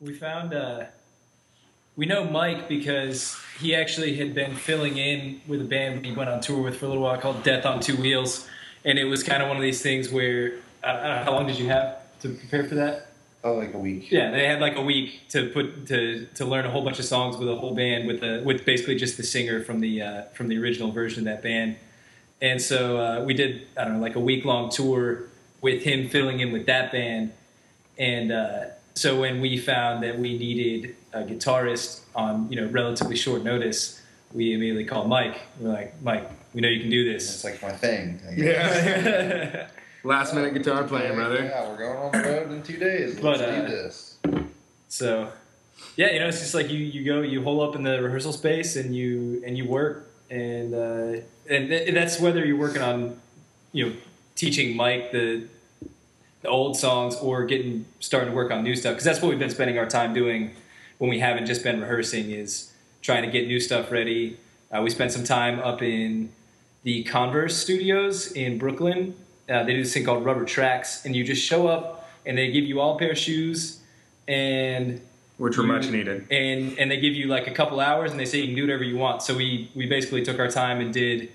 We 0.00 0.14
found 0.14 0.54
uh, 0.54 0.86
we 1.96 2.06
know 2.06 2.24
Mike 2.24 2.68
because 2.68 3.36
he 3.58 3.74
actually 3.74 4.16
had 4.16 4.34
been 4.34 4.54
filling 4.54 4.96
in 4.96 5.42
with 5.46 5.60
a 5.60 5.64
band 5.64 6.06
we 6.06 6.12
went 6.12 6.30
on 6.30 6.40
tour 6.40 6.62
with 6.62 6.78
for 6.78 6.86
a 6.86 6.88
little 6.88 7.02
while 7.02 7.18
called 7.18 7.42
Death 7.42 7.66
on 7.66 7.80
Two 7.80 7.96
Wheels, 7.96 8.48
and 8.84 8.98
it 8.98 9.04
was 9.04 9.22
kind 9.22 9.42
of 9.42 9.48
one 9.48 9.58
of 9.58 9.62
these 9.62 9.82
things 9.82 10.10
where 10.10 10.54
I 10.82 10.92
don't 10.92 11.02
know 11.02 11.22
how 11.24 11.32
long 11.32 11.46
did 11.46 11.58
you 11.58 11.68
have 11.68 11.98
to 12.20 12.30
prepare 12.30 12.64
for 12.64 12.76
that? 12.76 13.08
Oh, 13.42 13.54
like 13.54 13.74
a 13.74 13.78
week. 13.78 14.10
Yeah, 14.10 14.30
they 14.30 14.46
had 14.46 14.60
like 14.60 14.76
a 14.76 14.82
week 14.82 15.28
to 15.30 15.50
put 15.50 15.88
to 15.88 16.26
to 16.34 16.44
learn 16.44 16.64
a 16.66 16.70
whole 16.70 16.84
bunch 16.84 16.98
of 17.00 17.04
songs 17.04 17.36
with 17.36 17.48
a 17.48 17.56
whole 17.56 17.74
band 17.74 18.06
with 18.06 18.20
the 18.20 18.42
with 18.44 18.64
basically 18.64 18.94
just 18.94 19.16
the 19.16 19.24
singer 19.24 19.62
from 19.62 19.80
the 19.80 20.02
uh, 20.02 20.22
from 20.34 20.48
the 20.48 20.58
original 20.58 20.92
version 20.92 21.20
of 21.20 21.24
that 21.24 21.42
band. 21.42 21.76
And 22.42 22.60
so 22.60 22.98
uh, 22.98 23.24
we 23.24 23.34
did 23.34 23.66
I 23.76 23.84
don't 23.84 23.94
know 23.94 24.00
like 24.00 24.16
a 24.16 24.20
week 24.20 24.44
long 24.44 24.70
tour 24.70 25.24
with 25.60 25.82
him 25.82 26.08
filling 26.08 26.40
in 26.40 26.52
with 26.52 26.66
that 26.66 26.92
band. 26.92 27.32
And 27.98 28.32
uh, 28.32 28.64
so 28.94 29.20
when 29.20 29.40
we 29.40 29.58
found 29.58 30.02
that 30.02 30.18
we 30.18 30.38
needed 30.38 30.96
a 31.12 31.22
guitarist 31.22 32.00
on 32.14 32.50
you 32.50 32.60
know 32.60 32.68
relatively 32.68 33.16
short 33.16 33.42
notice, 33.42 34.00
we 34.32 34.54
immediately 34.54 34.84
called 34.84 35.08
Mike. 35.08 35.40
We're 35.58 35.72
like, 35.72 36.00
Mike, 36.02 36.30
we 36.54 36.60
know 36.60 36.68
you 36.68 36.80
can 36.80 36.90
do 36.90 37.12
this. 37.12 37.34
It's 37.34 37.44
like 37.44 37.62
my 37.62 37.72
thing. 37.72 38.20
Yeah 38.36 39.68
last 40.04 40.34
minute 40.34 40.54
guitar 40.54 40.84
playing 40.84 41.14
brother 41.14 41.44
Yeah, 41.44 41.68
we're 41.68 41.76
going 41.76 41.96
on 41.96 42.12
the 42.12 42.28
road 42.28 42.52
in 42.52 42.62
two 42.62 42.78
days. 42.78 43.16
But, 43.16 43.40
Let's 43.40 43.42
uh, 43.42 43.60
do 43.60 43.66
this. 43.68 44.18
So, 44.88 45.30
yeah, 45.96 46.10
you 46.10 46.18
know, 46.18 46.28
it's 46.28 46.40
just 46.40 46.54
like 46.54 46.70
you, 46.70 46.78
you 46.78 47.04
go, 47.04 47.20
you 47.20 47.42
hole 47.42 47.60
up 47.60 47.76
in 47.76 47.82
the 47.82 48.02
rehearsal 48.02 48.32
space 48.32 48.76
and 48.76 48.94
you 48.94 49.42
and 49.46 49.56
you 49.56 49.66
work, 49.66 50.09
and 50.30 50.74
uh, 50.74 51.20
and 51.48 51.68
th- 51.68 51.92
that's 51.92 52.20
whether 52.20 52.44
you're 52.44 52.56
working 52.56 52.82
on, 52.82 53.20
you 53.72 53.86
know, 53.86 53.96
teaching 54.36 54.76
Mike 54.76 55.12
the, 55.12 55.46
the 56.42 56.48
old 56.48 56.76
songs 56.76 57.16
or 57.16 57.44
getting 57.44 57.84
starting 57.98 58.30
to 58.30 58.34
work 58.34 58.50
on 58.50 58.62
new 58.62 58.76
stuff 58.76 58.92
because 58.92 59.04
that's 59.04 59.20
what 59.20 59.28
we've 59.28 59.38
been 59.38 59.50
spending 59.50 59.76
our 59.78 59.86
time 59.86 60.14
doing 60.14 60.54
when 60.98 61.10
we 61.10 61.18
haven't 61.18 61.46
just 61.46 61.62
been 61.62 61.80
rehearsing 61.80 62.30
is 62.30 62.72
trying 63.02 63.22
to 63.22 63.30
get 63.30 63.46
new 63.46 63.58
stuff 63.60 63.90
ready. 63.90 64.38
Uh, 64.70 64.80
we 64.82 64.90
spent 64.90 65.10
some 65.12 65.24
time 65.24 65.58
up 65.60 65.82
in 65.82 66.30
the 66.84 67.02
Converse 67.04 67.56
studios 67.56 68.32
in 68.32 68.56
Brooklyn 68.58 69.14
Uh, 69.48 69.64
they 69.64 69.74
do 69.74 69.82
this 69.82 69.92
thing 69.92 70.04
called 70.04 70.24
rubber 70.24 70.44
tracks, 70.44 71.04
and 71.04 71.16
you 71.16 71.24
just 71.24 71.44
show 71.44 71.66
up, 71.66 72.08
and 72.24 72.38
they 72.38 72.52
give 72.52 72.64
you 72.64 72.80
all 72.80 72.94
a 72.94 72.98
pair 72.98 73.10
of 73.10 73.18
shoes, 73.18 73.80
and 74.28 75.00
which 75.40 75.56
were 75.56 75.64
much 75.64 75.88
needed. 75.90 76.26
and 76.30 76.78
and 76.78 76.90
they 76.90 77.00
give 77.00 77.14
you 77.14 77.26
like 77.26 77.46
a 77.46 77.50
couple 77.50 77.80
hours, 77.80 78.10
and 78.10 78.20
they 78.20 78.26
say 78.26 78.38
you 78.38 78.48
can 78.48 78.54
do 78.54 78.62
whatever 78.62 78.84
you 78.84 78.96
want. 78.96 79.22
So 79.22 79.34
we 79.34 79.70
we 79.74 79.86
basically 79.86 80.22
took 80.22 80.38
our 80.38 80.48
time 80.48 80.80
and 80.80 80.92
did. 80.92 81.32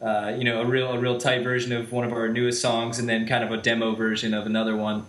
Uh, 0.00 0.32
you 0.38 0.44
know, 0.44 0.60
a 0.60 0.64
real 0.64 0.92
a 0.92 0.98
real 0.98 1.18
tight 1.18 1.42
version 1.42 1.72
of 1.72 1.90
one 1.90 2.04
of 2.04 2.12
our 2.12 2.28
newest 2.28 2.62
songs, 2.62 3.00
and 3.00 3.08
then 3.08 3.26
kind 3.26 3.42
of 3.42 3.50
a 3.50 3.56
demo 3.56 3.96
version 3.96 4.32
of 4.32 4.46
another 4.46 4.76
one. 4.76 5.04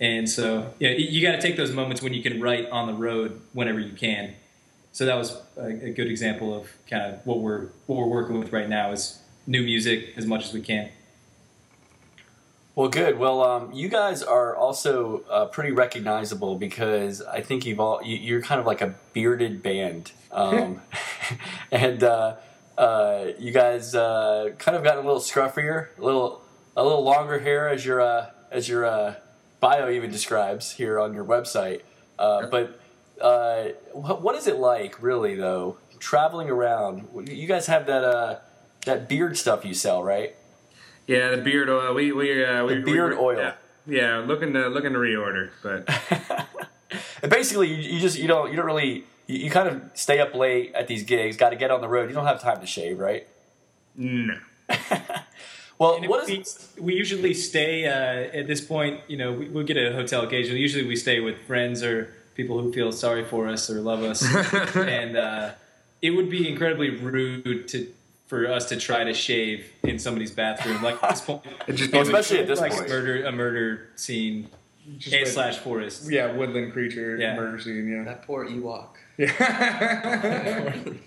And 0.00 0.28
so, 0.28 0.74
yeah, 0.78 0.90
you, 0.90 1.06
you 1.06 1.22
got 1.22 1.32
to 1.32 1.40
take 1.40 1.56
those 1.56 1.72
moments 1.72 2.02
when 2.02 2.12
you 2.12 2.22
can 2.22 2.38
write 2.38 2.68
on 2.68 2.86
the 2.86 2.92
road 2.92 3.40
whenever 3.54 3.80
you 3.80 3.92
can. 3.92 4.34
So 4.92 5.06
that 5.06 5.16
was 5.16 5.40
a, 5.56 5.66
a 5.66 5.90
good 5.90 6.08
example 6.08 6.54
of 6.54 6.68
kind 6.90 7.14
of 7.14 7.24
what 7.24 7.38
we're 7.38 7.68
what 7.86 7.98
we're 7.98 8.06
working 8.06 8.38
with 8.38 8.52
right 8.52 8.68
now 8.68 8.92
is 8.92 9.18
new 9.46 9.62
music 9.62 10.12
as 10.16 10.26
much 10.26 10.44
as 10.44 10.52
we 10.52 10.60
can. 10.60 10.90
Well, 12.78 12.88
good. 12.88 13.18
Well, 13.18 13.42
um, 13.42 13.72
you 13.72 13.88
guys 13.88 14.22
are 14.22 14.54
also 14.54 15.24
uh, 15.28 15.46
pretty 15.46 15.72
recognizable 15.72 16.54
because 16.54 17.20
I 17.20 17.40
think 17.40 17.66
you've 17.66 17.80
all 17.80 18.00
you, 18.04 18.16
you're 18.16 18.40
kind 18.40 18.60
of 18.60 18.66
like 18.66 18.80
a 18.80 18.94
bearded 19.12 19.64
band, 19.64 20.12
um, 20.30 20.80
and 21.72 22.04
uh, 22.04 22.36
uh, 22.78 23.24
you 23.36 23.50
guys 23.50 23.96
uh, 23.96 24.50
kind 24.58 24.76
of 24.76 24.84
gotten 24.84 25.02
a 25.02 25.06
little 25.08 25.20
scruffier, 25.20 25.88
a 25.98 26.00
little 26.00 26.40
a 26.76 26.84
little 26.84 27.02
longer 27.02 27.40
hair 27.40 27.68
as 27.68 27.84
your 27.84 28.00
uh, 28.00 28.30
as 28.52 28.68
your 28.68 28.86
uh, 28.86 29.16
bio 29.58 29.90
even 29.90 30.12
describes 30.12 30.70
here 30.70 31.00
on 31.00 31.14
your 31.14 31.24
website. 31.24 31.80
Uh, 32.16 32.46
but 32.46 32.80
uh, 33.20 33.70
what, 33.92 34.22
what 34.22 34.36
is 34.36 34.46
it 34.46 34.54
like, 34.54 35.02
really, 35.02 35.34
though, 35.34 35.78
traveling 35.98 36.48
around? 36.48 37.08
You 37.28 37.48
guys 37.48 37.66
have 37.66 37.86
that 37.86 38.04
uh, 38.04 38.38
that 38.86 39.08
beard 39.08 39.36
stuff 39.36 39.64
you 39.64 39.74
sell, 39.74 40.00
right? 40.00 40.36
Yeah, 41.08 41.30
the 41.30 41.38
beard 41.38 41.70
oil. 41.70 41.94
We 41.94 42.12
we 42.12 42.44
uh, 42.44 42.64
we, 42.66 42.74
The 42.74 42.82
beard 42.82 43.12
we, 43.12 43.18
oil. 43.18 43.38
Yeah, 43.38 43.54
yeah, 43.86 44.18
looking 44.18 44.52
to 44.52 44.68
looking 44.68 44.92
to 44.92 44.98
reorder, 44.98 45.50
but 45.62 45.88
basically, 47.30 47.68
you, 47.68 47.94
you 47.94 48.00
just 48.00 48.18
you 48.18 48.28
don't 48.28 48.50
you 48.50 48.56
don't 48.56 48.66
really 48.66 49.04
you, 49.26 49.38
you 49.38 49.50
kind 49.50 49.68
of 49.68 49.82
stay 49.94 50.20
up 50.20 50.34
late 50.34 50.74
at 50.74 50.86
these 50.86 51.02
gigs. 51.04 51.38
Got 51.38 51.50
to 51.50 51.56
get 51.56 51.70
on 51.70 51.80
the 51.80 51.88
road. 51.88 52.10
You 52.10 52.14
don't 52.14 52.26
have 52.26 52.42
time 52.42 52.60
to 52.60 52.66
shave, 52.66 53.00
right? 53.00 53.26
no. 53.96 54.36
Well, 55.78 55.94
And 55.94 56.08
what 56.08 56.26
we, 56.26 56.44
we 56.80 56.94
usually 56.94 57.34
stay 57.34 57.86
uh, 57.86 58.36
at 58.36 58.48
this 58.48 58.60
point. 58.60 59.00
You 59.06 59.16
know, 59.16 59.32
we, 59.32 59.48
we'll 59.48 59.62
get 59.64 59.76
a 59.76 59.92
hotel 59.92 60.22
occasionally. 60.22 60.60
Usually, 60.60 60.84
we 60.84 60.96
stay 60.96 61.20
with 61.20 61.38
friends 61.42 61.84
or 61.84 62.12
people 62.34 62.60
who 62.60 62.72
feel 62.72 62.90
sorry 62.90 63.24
for 63.24 63.46
us 63.46 63.70
or 63.70 63.80
love 63.80 64.02
us, 64.02 64.24
and 64.74 65.16
uh, 65.16 65.50
it 66.02 66.10
would 66.10 66.28
be 66.28 66.48
incredibly 66.48 66.90
rude 66.90 67.68
to 67.68 67.86
for 68.28 68.46
us 68.50 68.66
to 68.68 68.76
try 68.76 69.02
to 69.04 69.12
shave 69.12 69.72
in 69.82 69.98
somebody's 69.98 70.30
bathroom. 70.30 70.82
Like 70.82 71.02
at 71.02 71.10
this 71.10 71.20
point, 71.22 71.42
just 71.74 71.92
especially 71.92 72.38
at 72.38 72.46
this 72.46 72.60
like 72.60 72.72
point. 72.72 72.88
murder 72.88 73.24
a 73.24 73.32
murder 73.32 73.88
scene 73.96 74.48
Just 74.98 75.12
and 75.14 75.22
like- 75.24 75.32
slash 75.32 75.58
forest. 75.58 76.10
yeah, 76.10 76.30
woodland 76.32 76.72
creature 76.72 77.16
Yeah. 77.16 77.34
murder 77.36 77.58
scene. 77.58 77.88
Yeah. 77.88 78.04
That 78.04 78.22
poor 78.22 78.46
Ewok. 78.46 78.90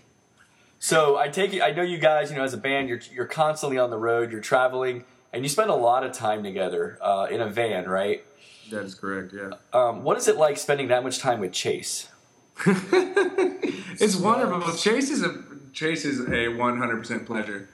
So 0.83 1.15
I 1.15 1.27
take 1.27 1.53
it. 1.53 1.61
I 1.61 1.69
know 1.71 1.83
you 1.83 1.99
guys. 1.99 2.31
You 2.31 2.37
know, 2.37 2.43
as 2.43 2.55
a 2.55 2.57
band, 2.57 2.89
you're 2.89 2.99
you're 3.13 3.27
constantly 3.27 3.77
on 3.77 3.91
the 3.91 3.97
road. 3.99 4.31
You're 4.31 4.41
traveling, 4.41 5.03
and 5.31 5.43
you 5.43 5.49
spend 5.49 5.69
a 5.69 5.75
lot 5.75 6.03
of 6.03 6.11
time 6.11 6.41
together 6.43 6.97
uh, 7.01 7.27
in 7.29 7.39
a 7.39 7.47
van, 7.47 7.87
right? 7.87 8.25
that 8.71 8.83
is 8.85 8.95
correct. 8.95 9.31
Yeah. 9.31 9.51
Um, 9.73 10.01
what 10.03 10.17
is 10.17 10.27
it 10.27 10.37
like 10.37 10.57
spending 10.57 10.87
that 10.87 11.03
much 11.03 11.19
time 11.19 11.39
with 11.39 11.51
Chase? 11.51 12.07
It's 13.99 14.15
wonderful. 14.15 14.73
Chase 14.75 15.11
is 15.11 15.21
a 15.21 15.29
Chase 15.73 16.05
is 16.05 16.19
a 16.19 16.47
100% 16.47 17.25
pleasure. 17.25 17.69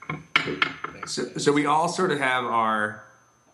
So, 1.06 1.24
so 1.38 1.52
we 1.52 1.66
all 1.66 1.88
sort 1.88 2.12
of 2.12 2.20
have 2.20 2.46
our 2.46 3.04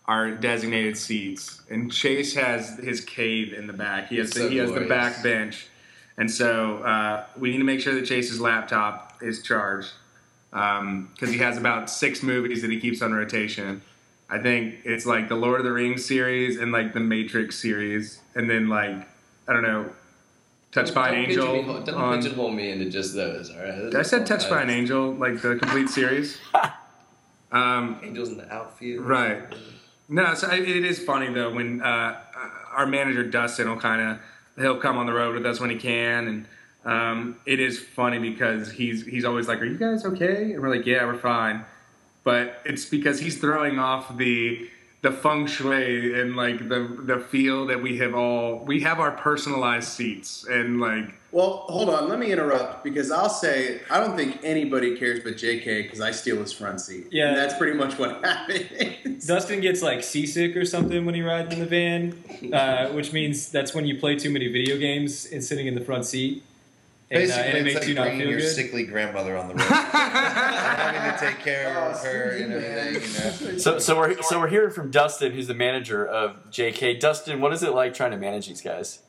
our 0.06 0.32
designated 0.32 0.98
seats, 0.98 1.62
and 1.70 1.90
Chase 1.90 2.34
has 2.34 2.76
his 2.78 3.00
cave 3.00 3.54
in 3.54 3.66
the 3.66 3.72
back. 3.72 4.08
He 4.08 4.18
has 4.18 4.30
the, 4.32 4.40
So 4.40 4.48
he 4.50 4.58
has 4.58 4.70
the 4.70 4.82
back 4.82 5.22
bench, 5.22 5.68
and 6.18 6.30
so 6.30 6.78
uh, 6.78 7.24
we 7.38 7.52
need 7.52 7.58
to 7.58 7.64
make 7.64 7.80
sure 7.80 7.94
that 7.94 8.04
Chase's 8.04 8.38
laptop 8.38 9.14
is 9.22 9.42
charged 9.42 9.92
because 10.50 11.30
he 11.30 11.38
has 11.38 11.56
about 11.56 11.88
six 11.88 12.22
movies 12.22 12.60
that 12.60 12.70
he 12.70 12.78
keeps 12.78 13.00
on 13.00 13.14
rotation. 13.14 13.80
I 14.28 14.38
think 14.38 14.76
it's 14.84 15.06
like 15.06 15.28
the 15.28 15.36
Lord 15.36 15.60
of 15.60 15.64
the 15.64 15.72
Rings 15.72 16.04
series 16.04 16.58
and 16.58 16.70
like 16.70 16.92
the 16.92 17.00
Matrix 17.00 17.58
series, 17.58 18.20
and 18.34 18.48
then 18.50 18.68
like 18.68 19.08
I 19.48 19.52
don't 19.54 19.62
know, 19.62 19.90
Touched 20.74 20.92
by 20.94 21.10
an 21.10 21.14
Angel. 21.14 21.46
pigeonhole- 21.46 21.80
Don't 21.84 21.94
on- 21.94 22.20
pigeonhole 22.20 22.50
me 22.50 22.70
into 22.72 22.90
just 22.90 23.14
those. 23.14 23.48
All 23.50 23.56
right. 23.62 23.94
I 23.94 24.02
said 24.02 24.26
Touched 24.26 24.50
by 24.50 24.60
an 24.60 24.70
Angel, 24.70 25.14
like 25.14 25.40
the 25.40 25.56
complete 25.56 25.88
series. 25.88 26.38
Um, 27.52 28.00
Angels 28.02 28.30
in 28.30 28.38
the 28.38 28.52
outfield. 28.52 29.06
Right. 29.06 29.42
no, 30.08 30.34
so 30.34 30.50
it 30.50 30.68
it 30.68 30.84
is 30.84 30.98
funny 31.04 31.32
though 31.32 31.54
when 31.54 31.80
uh, 31.82 32.18
our 32.72 32.84
manager 32.84 33.22
Dustin 33.22 33.68
will 33.68 33.76
kind 33.78 34.02
of 34.02 34.18
he'll 34.60 34.80
come 34.80 34.98
on 34.98 35.06
the 35.06 35.12
road 35.12 35.36
with 35.36 35.46
us 35.46 35.60
when 35.60 35.70
he 35.70 35.76
can, 35.76 36.26
and 36.26 36.46
um, 36.84 37.36
it 37.46 37.60
is 37.60 37.78
funny 37.78 38.18
because 38.18 38.72
he's 38.72 39.06
he's 39.06 39.24
always 39.24 39.46
like, 39.46 39.60
"Are 39.60 39.66
you 39.66 39.78
guys 39.78 40.04
okay?" 40.04 40.54
And 40.54 40.62
we're 40.62 40.74
like, 40.74 40.84
"Yeah, 40.84 41.04
we're 41.06 41.16
fine," 41.16 41.64
but 42.24 42.60
it's 42.64 42.84
because 42.86 43.20
he's 43.20 43.38
throwing 43.38 43.78
off 43.78 44.16
the 44.16 44.68
the 45.04 45.12
feng 45.12 45.46
shui 45.46 46.18
and 46.18 46.34
like 46.34 46.66
the 46.70 46.80
the 47.02 47.20
feel 47.20 47.66
that 47.66 47.80
we 47.80 47.98
have 47.98 48.14
all 48.14 48.64
we 48.64 48.80
have 48.80 48.98
our 48.98 49.10
personalized 49.12 49.88
seats 49.88 50.46
and 50.50 50.80
like 50.80 51.14
Well, 51.30 51.66
hold 51.68 51.90
on. 51.90 52.08
Let 52.08 52.18
me 52.18 52.32
interrupt 52.32 52.82
because 52.82 53.10
I'll 53.10 53.28
say 53.28 53.82
I 53.90 54.00
don't 54.00 54.16
think 54.16 54.40
anybody 54.42 54.96
cares 54.96 55.20
but 55.22 55.34
JK 55.34 55.82
because 55.82 56.00
I 56.00 56.10
steal 56.10 56.36
his 56.38 56.52
front 56.52 56.80
seat. 56.80 57.08
Yeah. 57.10 57.28
And 57.28 57.36
that's 57.36 57.54
pretty 57.58 57.76
much 57.76 57.98
what 57.98 58.24
happens. 58.30 59.26
Dustin 59.26 59.60
gets 59.60 59.82
like 59.82 60.02
seasick 60.02 60.56
or 60.56 60.64
something 60.64 61.04
when 61.04 61.14
he 61.14 61.20
rides 61.20 61.52
in 61.52 61.60
the 61.60 61.66
van, 61.66 62.00
uh, 62.52 62.88
which 62.96 63.12
means 63.12 63.50
that's 63.50 63.74
when 63.74 63.86
you 63.86 63.98
play 63.98 64.16
too 64.16 64.30
many 64.30 64.48
video 64.48 64.78
games 64.78 65.26
and 65.30 65.44
sitting 65.44 65.66
in 65.66 65.74
the 65.74 65.84
front 65.84 66.06
seat. 66.06 66.42
And, 67.10 67.18
uh, 67.18 67.26
Basically, 67.26 67.42
and 67.48 67.58
it 67.58 67.60
it's 67.60 67.64
makes 67.64 67.80
like 67.80 67.88
you 67.88 67.94
not 67.94 68.02
bringing 68.04 68.28
your 68.28 68.38
good. 68.40 68.54
sickly 68.54 68.84
grandmother 68.84 69.36
on 69.36 69.48
the 69.48 69.54
road, 69.56 69.62
having 69.64 71.12
to 71.12 71.26
take 71.26 71.44
care 71.44 71.68
of 71.68 72.00
her 72.02 72.30
and 72.30 72.52
everything. 72.52 73.44
You 73.46 73.52
know? 73.52 73.58
So, 73.58 73.78
so 73.78 73.96
we're 73.96 74.20
so 74.22 74.40
we're 74.40 74.48
hearing 74.48 74.70
from 74.72 74.90
Dustin, 74.90 75.32
who's 75.32 75.46
the 75.46 75.54
manager 75.54 76.04
of 76.06 76.50
JK. 76.50 76.98
Dustin, 77.00 77.40
what 77.40 77.52
is 77.52 77.62
it 77.62 77.74
like 77.74 77.92
trying 77.94 78.10
to 78.12 78.16
manage 78.16 78.48
these 78.48 78.62
guys? 78.62 79.00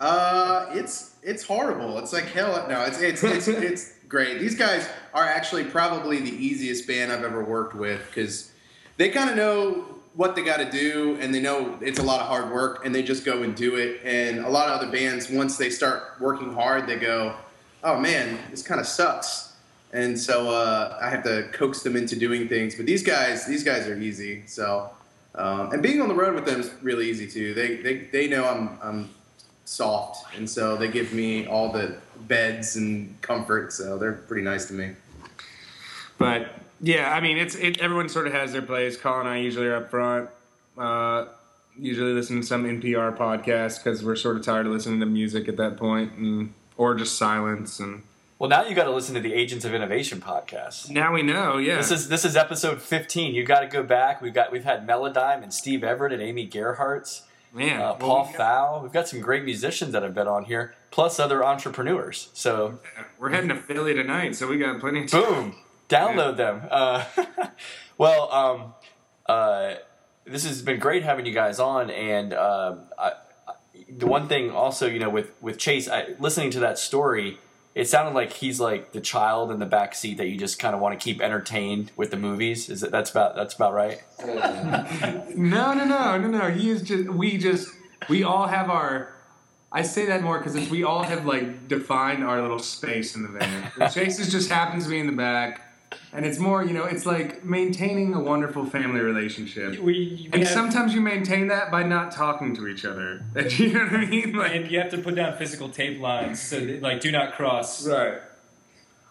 Uh, 0.00 0.66
it's 0.72 1.14
it's 1.22 1.44
horrible. 1.44 1.98
It's 1.98 2.12
like 2.12 2.24
hell. 2.24 2.66
No, 2.68 2.82
it's 2.82 3.00
it's 3.00 3.22
it's 3.22 3.48
it's 3.48 3.92
great. 4.08 4.40
These 4.40 4.56
guys 4.56 4.88
are 5.14 5.24
actually 5.24 5.64
probably 5.64 6.20
the 6.20 6.32
easiest 6.32 6.86
band 6.88 7.12
I've 7.12 7.22
ever 7.22 7.44
worked 7.44 7.74
with 7.74 8.04
because 8.06 8.50
they 8.96 9.10
kind 9.10 9.30
of 9.30 9.36
know 9.36 9.99
what 10.14 10.34
they 10.34 10.42
got 10.42 10.58
to 10.58 10.70
do 10.70 11.16
and 11.20 11.32
they 11.34 11.40
know 11.40 11.78
it's 11.80 11.98
a 11.98 12.02
lot 12.02 12.20
of 12.20 12.26
hard 12.26 12.52
work 12.52 12.84
and 12.84 12.94
they 12.94 13.02
just 13.02 13.24
go 13.24 13.42
and 13.42 13.54
do 13.54 13.76
it. 13.76 14.00
And 14.04 14.40
a 14.40 14.48
lot 14.48 14.68
of 14.68 14.80
other 14.80 14.90
bands, 14.90 15.30
once 15.30 15.56
they 15.56 15.70
start 15.70 16.20
working 16.20 16.52
hard, 16.52 16.86
they 16.86 16.96
go, 16.96 17.36
"Oh 17.84 17.98
man, 17.98 18.38
this 18.50 18.62
kind 18.62 18.80
of 18.80 18.86
sucks." 18.86 19.52
And 19.92 20.18
so 20.18 20.50
uh, 20.50 20.98
I 21.00 21.08
have 21.08 21.24
to 21.24 21.48
coax 21.52 21.82
them 21.82 21.96
into 21.96 22.16
doing 22.16 22.48
things. 22.48 22.76
But 22.76 22.86
these 22.86 23.02
guys, 23.02 23.46
these 23.46 23.64
guys 23.64 23.88
are 23.88 23.98
easy. 23.98 24.44
So 24.46 24.90
um, 25.34 25.72
and 25.72 25.82
being 25.82 26.00
on 26.00 26.08
the 26.08 26.14
road 26.14 26.34
with 26.34 26.44
them 26.44 26.60
is 26.60 26.70
really 26.82 27.08
easy 27.08 27.26
too. 27.26 27.54
They 27.54 27.76
they, 27.76 27.96
they 28.12 28.28
know 28.28 28.44
I'm 28.46 28.78
I'm 28.82 29.10
soft, 29.64 30.36
and 30.36 30.48
so 30.48 30.76
they 30.76 30.88
give 30.88 31.12
me 31.12 31.46
all 31.46 31.70
the 31.70 31.96
beds 32.26 32.76
and 32.76 33.20
comfort. 33.22 33.72
So 33.72 33.96
they're 33.98 34.12
pretty 34.12 34.42
nice 34.42 34.66
to 34.66 34.74
me. 34.74 34.92
But 36.18 36.50
yeah, 36.80 37.12
I 37.14 37.20
mean, 37.20 37.36
it's 37.38 37.54
it, 37.54 37.78
everyone 37.80 38.08
sort 38.08 38.26
of 38.26 38.32
has 38.32 38.52
their 38.52 38.62
place. 38.62 38.96
Colin 38.96 39.20
and 39.26 39.28
I 39.30 39.38
usually 39.38 39.66
are 39.66 39.76
up 39.76 39.90
front. 39.90 40.30
Uh, 40.78 41.26
usually 41.78 42.12
listen 42.12 42.40
to 42.40 42.46
some 42.46 42.64
NPR 42.64 43.16
podcast 43.16 43.82
because 43.82 44.04
we're 44.04 44.16
sort 44.16 44.36
of 44.36 44.44
tired 44.44 44.66
of 44.66 44.72
listening 44.72 45.00
to 45.00 45.06
music 45.06 45.48
at 45.48 45.56
that 45.58 45.76
point, 45.76 46.12
and 46.14 46.52
or 46.76 46.94
just 46.94 47.16
silence. 47.18 47.78
And 47.80 48.02
Well, 48.38 48.48
now 48.50 48.64
you 48.64 48.74
got 48.74 48.84
to 48.84 48.90
listen 48.92 49.14
to 49.14 49.20
the 49.20 49.34
Agents 49.34 49.64
of 49.64 49.74
Innovation 49.74 50.20
podcast. 50.20 50.90
now 50.90 51.12
we 51.12 51.22
know, 51.22 51.58
yeah. 51.58 51.76
This 51.76 51.90
is 51.90 52.08
this 52.08 52.24
is 52.24 52.36
episode 52.36 52.80
15. 52.80 53.34
You 53.34 53.44
got 53.44 53.60
to 53.60 53.66
go 53.66 53.82
back. 53.82 54.20
We've 54.22 54.34
got 54.34 54.50
we've 54.52 54.64
had 54.64 54.86
Melodime 54.86 55.42
and 55.42 55.52
Steve 55.52 55.84
Everett 55.84 56.12
and 56.12 56.22
Amy 56.22 56.46
Gerhardt, 56.46 57.20
man. 57.52 57.76
uh, 57.76 57.82
well, 57.82 57.94
Paul 57.96 58.28
we- 58.30 58.36
Fowl. 58.38 58.80
We've 58.82 58.92
got 58.92 59.06
some 59.08 59.20
great 59.20 59.44
musicians 59.44 59.92
that 59.92 60.02
have 60.02 60.14
been 60.14 60.28
on 60.28 60.44
here, 60.44 60.74
plus 60.90 61.20
other 61.20 61.44
entrepreneurs. 61.44 62.30
So 62.32 62.78
we're 63.18 63.30
heading 63.30 63.48
to 63.50 63.56
Philly 63.56 63.92
tonight, 63.94 64.34
so 64.34 64.46
we 64.48 64.56
got 64.58 64.80
plenty 64.80 65.04
of 65.04 65.10
time. 65.10 65.22
boom, 65.22 65.54
download 65.90 66.36
them. 66.36 66.62
Uh, 66.70 67.04
well, 67.98 68.32
um, 68.32 68.74
uh, 69.26 69.74
this 70.24 70.46
has 70.46 70.62
been 70.62 70.78
great 70.78 71.02
having 71.02 71.26
you 71.26 71.34
guys 71.34 71.58
on, 71.58 71.90
and 71.90 72.32
um, 72.32 72.80
I, 72.98 73.12
I, 73.46 73.52
the 73.88 74.06
one 74.06 74.28
thing 74.28 74.50
also, 74.50 74.86
you 74.86 74.98
know, 74.98 75.10
with 75.10 75.32
with 75.42 75.58
Chase, 75.58 75.88
I, 75.88 76.14
listening 76.18 76.50
to 76.52 76.60
that 76.60 76.78
story, 76.78 77.38
it 77.74 77.88
sounded 77.88 78.14
like 78.14 78.32
he's 78.32 78.60
like 78.60 78.92
the 78.92 79.00
child 79.00 79.50
in 79.50 79.58
the 79.58 79.66
back 79.66 79.94
seat 79.94 80.18
that 80.18 80.28
you 80.28 80.36
just 80.36 80.58
kind 80.58 80.74
of 80.74 80.80
want 80.80 80.98
to 80.98 81.02
keep 81.02 81.20
entertained 81.20 81.92
with 81.96 82.10
the 82.10 82.16
movies. 82.16 82.68
Is 82.68 82.80
that 82.80 82.90
that's 82.90 83.10
about 83.10 83.36
that's 83.36 83.54
about 83.54 83.74
right? 83.74 84.02
No, 85.36 85.72
no, 85.72 85.84
no, 85.84 86.18
no, 86.18 86.28
no. 86.28 86.50
He 86.50 86.70
is 86.70 86.82
just. 86.82 87.08
We 87.08 87.38
just. 87.38 87.68
We 88.08 88.24
all 88.24 88.46
have 88.46 88.70
our. 88.70 89.14
I 89.72 89.82
say 89.82 90.06
that 90.06 90.22
more 90.22 90.38
because 90.38 90.68
we 90.68 90.82
all 90.82 91.04
have 91.04 91.24
like 91.26 91.68
defined 91.68 92.24
our 92.24 92.42
little 92.42 92.58
space 92.58 93.14
in 93.14 93.22
the 93.22 93.28
van. 93.28 93.90
Chase 93.92 94.18
is 94.18 94.30
just 94.30 94.50
happens 94.50 94.84
to 94.84 94.90
be 94.90 94.98
in 94.98 95.06
the 95.06 95.12
back, 95.12 95.69
and 96.12 96.24
it's 96.24 96.38
more, 96.38 96.64
you 96.64 96.72
know, 96.72 96.84
it's 96.84 97.06
like 97.06 97.44
maintaining 97.44 98.14
a 98.14 98.20
wonderful 98.20 98.64
family 98.66 99.00
relationship. 99.00 99.78
We, 99.78 99.82
we 99.82 100.30
And 100.32 100.42
have- 100.42 100.48
sometimes 100.52 100.94
you 100.94 101.00
maintain 101.00 101.48
that 101.48 101.70
by 101.70 101.82
not 101.82 102.12
talking 102.12 102.54
to 102.56 102.66
each 102.68 102.84
other. 102.84 103.24
you 103.50 103.72
know 103.72 103.84
what 103.84 103.92
I 103.94 104.06
mean? 104.06 104.32
Like, 104.32 104.54
and 104.54 104.70
you 104.70 104.78
have 104.80 104.90
to 104.90 104.98
put 104.98 105.14
down 105.16 105.36
physical 105.36 105.68
tape 105.68 106.00
lines 106.00 106.40
so 106.40 106.60
that, 106.60 106.82
like 106.82 107.00
do 107.00 107.10
not 107.10 107.32
cross. 107.34 107.86
right. 107.86 108.20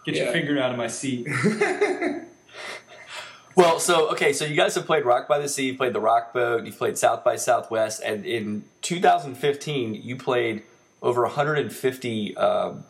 Get 0.05 0.15
your 0.15 0.31
finger 0.31 0.59
out 0.61 0.71
of 0.71 0.77
my 0.77 0.87
seat. 0.87 1.27
Well, 3.55 3.79
so 3.79 4.09
okay, 4.11 4.31
so 4.31 4.45
you 4.45 4.55
guys 4.55 4.75
have 4.75 4.85
played 4.85 5.03
Rock 5.03 5.27
by 5.27 5.37
the 5.39 5.49
Sea, 5.49 5.65
you've 5.67 5.77
played 5.77 5.91
the 5.91 5.99
Rock 5.99 6.33
Boat, 6.33 6.65
you've 6.65 6.77
played 6.77 6.97
South 6.97 7.25
by 7.25 7.35
Southwest, 7.35 8.01
and 8.05 8.25
in 8.25 8.63
2015 8.83 9.95
you 9.95 10.15
played 10.15 10.63
over 11.01 11.23
150 11.23 12.37
um, 12.37 12.85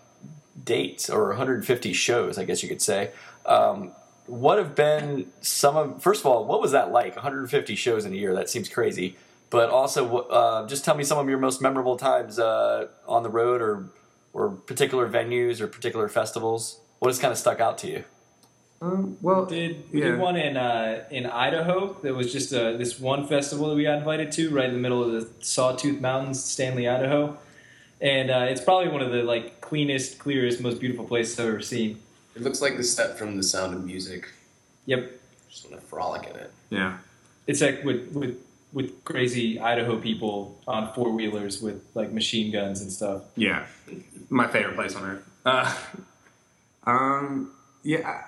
dates 0.63 1.09
or 1.09 1.29
150 1.29 1.93
shows, 1.93 2.37
I 2.37 2.43
guess 2.45 2.61
you 2.61 2.69
could 2.69 2.83
say. 2.83 3.09
Um, 3.49 3.91
what 4.27 4.59
have 4.59 4.75
been 4.75 5.31
some 5.41 5.75
of? 5.75 6.01
First 6.03 6.21
of 6.21 6.27
all, 6.27 6.45
what 6.45 6.61
was 6.61 6.71
that 6.71 6.91
like? 6.91 7.15
150 7.15 7.75
shows 7.75 8.05
in 8.05 8.13
a 8.13 8.15
year? 8.15 8.33
That 8.35 8.49
seems 8.49 8.69
crazy. 8.69 9.17
But 9.49 9.71
also, 9.71 10.17
uh, 10.27 10.67
just 10.67 10.85
tell 10.85 10.95
me 10.95 11.03
some 11.03 11.17
of 11.17 11.27
your 11.27 11.39
most 11.39 11.59
memorable 11.59 11.97
times 11.97 12.37
uh, 12.37 12.87
on 13.07 13.23
the 13.23 13.29
road, 13.29 13.61
or 13.61 13.89
or 14.31 14.49
particular 14.51 15.09
venues 15.09 15.59
or 15.59 15.67
particular 15.67 16.07
festivals. 16.07 16.79
What 16.99 17.09
has 17.09 17.17
kind 17.17 17.31
of 17.31 17.37
stuck 17.39 17.59
out 17.59 17.79
to 17.79 17.87
you? 17.89 18.03
Um, 18.81 19.17
well, 19.21 19.45
Did 19.45 19.83
we 19.91 19.99
Yeah. 20.01 20.11
did 20.11 20.19
one 20.19 20.35
in 20.37 20.55
uh, 20.55 21.05
in 21.09 21.25
Idaho? 21.25 21.97
There 22.03 22.13
was 22.13 22.31
just 22.31 22.53
uh, 22.53 22.73
this 22.77 22.99
one 22.99 23.27
festival 23.27 23.67
that 23.69 23.75
we 23.75 23.83
got 23.83 23.97
invited 23.97 24.31
to, 24.33 24.51
right 24.51 24.65
in 24.67 24.73
the 24.73 24.79
middle 24.79 25.03
of 25.03 25.11
the 25.11 25.27
Sawtooth 25.43 25.99
Mountains, 25.99 26.43
Stanley, 26.43 26.87
Idaho, 26.87 27.35
and 27.99 28.29
uh, 28.29 28.45
it's 28.47 28.61
probably 28.61 28.89
one 28.89 29.01
of 29.01 29.11
the 29.11 29.23
like 29.23 29.59
cleanest, 29.59 30.19
clearest, 30.19 30.61
most 30.61 30.79
beautiful 30.79 31.05
places 31.05 31.39
I've 31.39 31.47
ever 31.47 31.61
seen. 31.61 31.99
It 32.39 32.43
looks 32.43 32.61
like 32.61 32.77
the 32.77 32.83
step 32.83 33.17
from 33.17 33.35
The 33.35 33.43
Sound 33.43 33.73
of 33.73 33.83
Music. 33.83 34.29
Yep, 34.85 35.11
Just 35.49 35.69
want 35.69 35.81
to 35.81 35.85
frolic 35.87 36.25
in 36.29 36.37
it. 36.37 36.51
yeah. 36.69 36.97
it's 37.47 37.59
like 37.61 37.83
with 37.83 38.11
with 38.13 38.37
with 38.71 39.03
crazy 39.03 39.59
Idaho 39.59 39.99
people 39.99 40.57
on 40.67 40.93
four 40.93 41.11
wheelers 41.11 41.61
with 41.61 41.83
like 41.95 42.11
machine 42.13 42.49
guns 42.51 42.81
and 42.81 42.89
stuff. 42.91 43.23
Yeah, 43.35 43.65
my 44.29 44.47
favorite 44.47 44.75
place 44.75 44.95
on 44.95 45.03
earth. 45.03 45.29
Uh, 45.45 45.75
um, 46.89 47.51
yeah, 47.83 48.23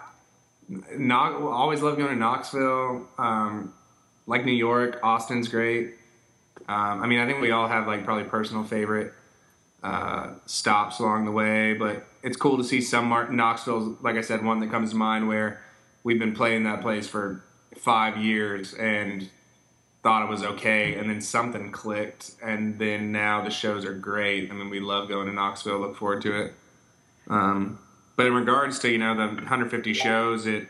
Knox, 0.67 1.35
always 1.41 1.81
love 1.81 1.97
going 1.97 2.09
to 2.09 2.15
Knoxville. 2.15 3.07
Um, 3.17 3.73
like 4.27 4.43
New 4.45 4.51
York, 4.51 4.99
Austin's 5.03 5.47
great. 5.47 5.93
Um, 6.67 7.01
I 7.01 7.07
mean, 7.07 7.19
I 7.19 7.25
think 7.25 7.39
we 7.39 7.51
all 7.51 7.67
have 7.67 7.87
like 7.87 8.03
probably 8.03 8.25
personal 8.25 8.63
favorite 8.65 9.13
uh, 9.83 10.31
stops 10.47 10.99
along 10.99 11.25
the 11.25 11.31
way, 11.31 11.73
but 11.73 12.05
it's 12.23 12.37
cool 12.37 12.57
to 12.57 12.63
see 12.63 12.81
some 12.81 13.05
Mar- 13.05 13.31
Knoxville's, 13.31 14.01
like 14.01 14.15
I 14.15 14.21
said, 14.21 14.43
one 14.43 14.59
that 14.59 14.69
comes 14.69 14.91
to 14.91 14.95
mind 14.95 15.27
where 15.27 15.61
we've 16.03 16.19
been 16.19 16.33
playing 16.33 16.63
that 16.63 16.81
place 16.81 17.07
for 17.07 17.43
five 17.77 18.17
years 18.17 18.73
and 18.73 19.29
thought 20.03 20.23
it 20.23 20.29
was 20.29 20.43
okay, 20.43 20.95
and 20.95 21.09
then 21.09 21.21
something 21.21 21.71
clicked, 21.71 22.31
and 22.41 22.79
then 22.79 23.11
now 23.11 23.43
the 23.43 23.51
shows 23.51 23.85
are 23.85 23.93
great. 23.93 24.49
I 24.49 24.53
mean, 24.53 24.69
we 24.69 24.79
love 24.79 25.07
going 25.07 25.27
to 25.27 25.33
Knoxville. 25.33 25.79
Look 25.79 25.95
forward 25.95 26.21
to 26.23 26.41
it. 26.41 26.53
Um, 27.27 27.79
but 28.15 28.25
in 28.25 28.33
regards 28.33 28.79
to 28.79 28.89
you 28.89 28.97
know 28.97 29.15
the 29.15 29.27
150 29.27 29.93
shows, 29.93 30.47
it 30.47 30.67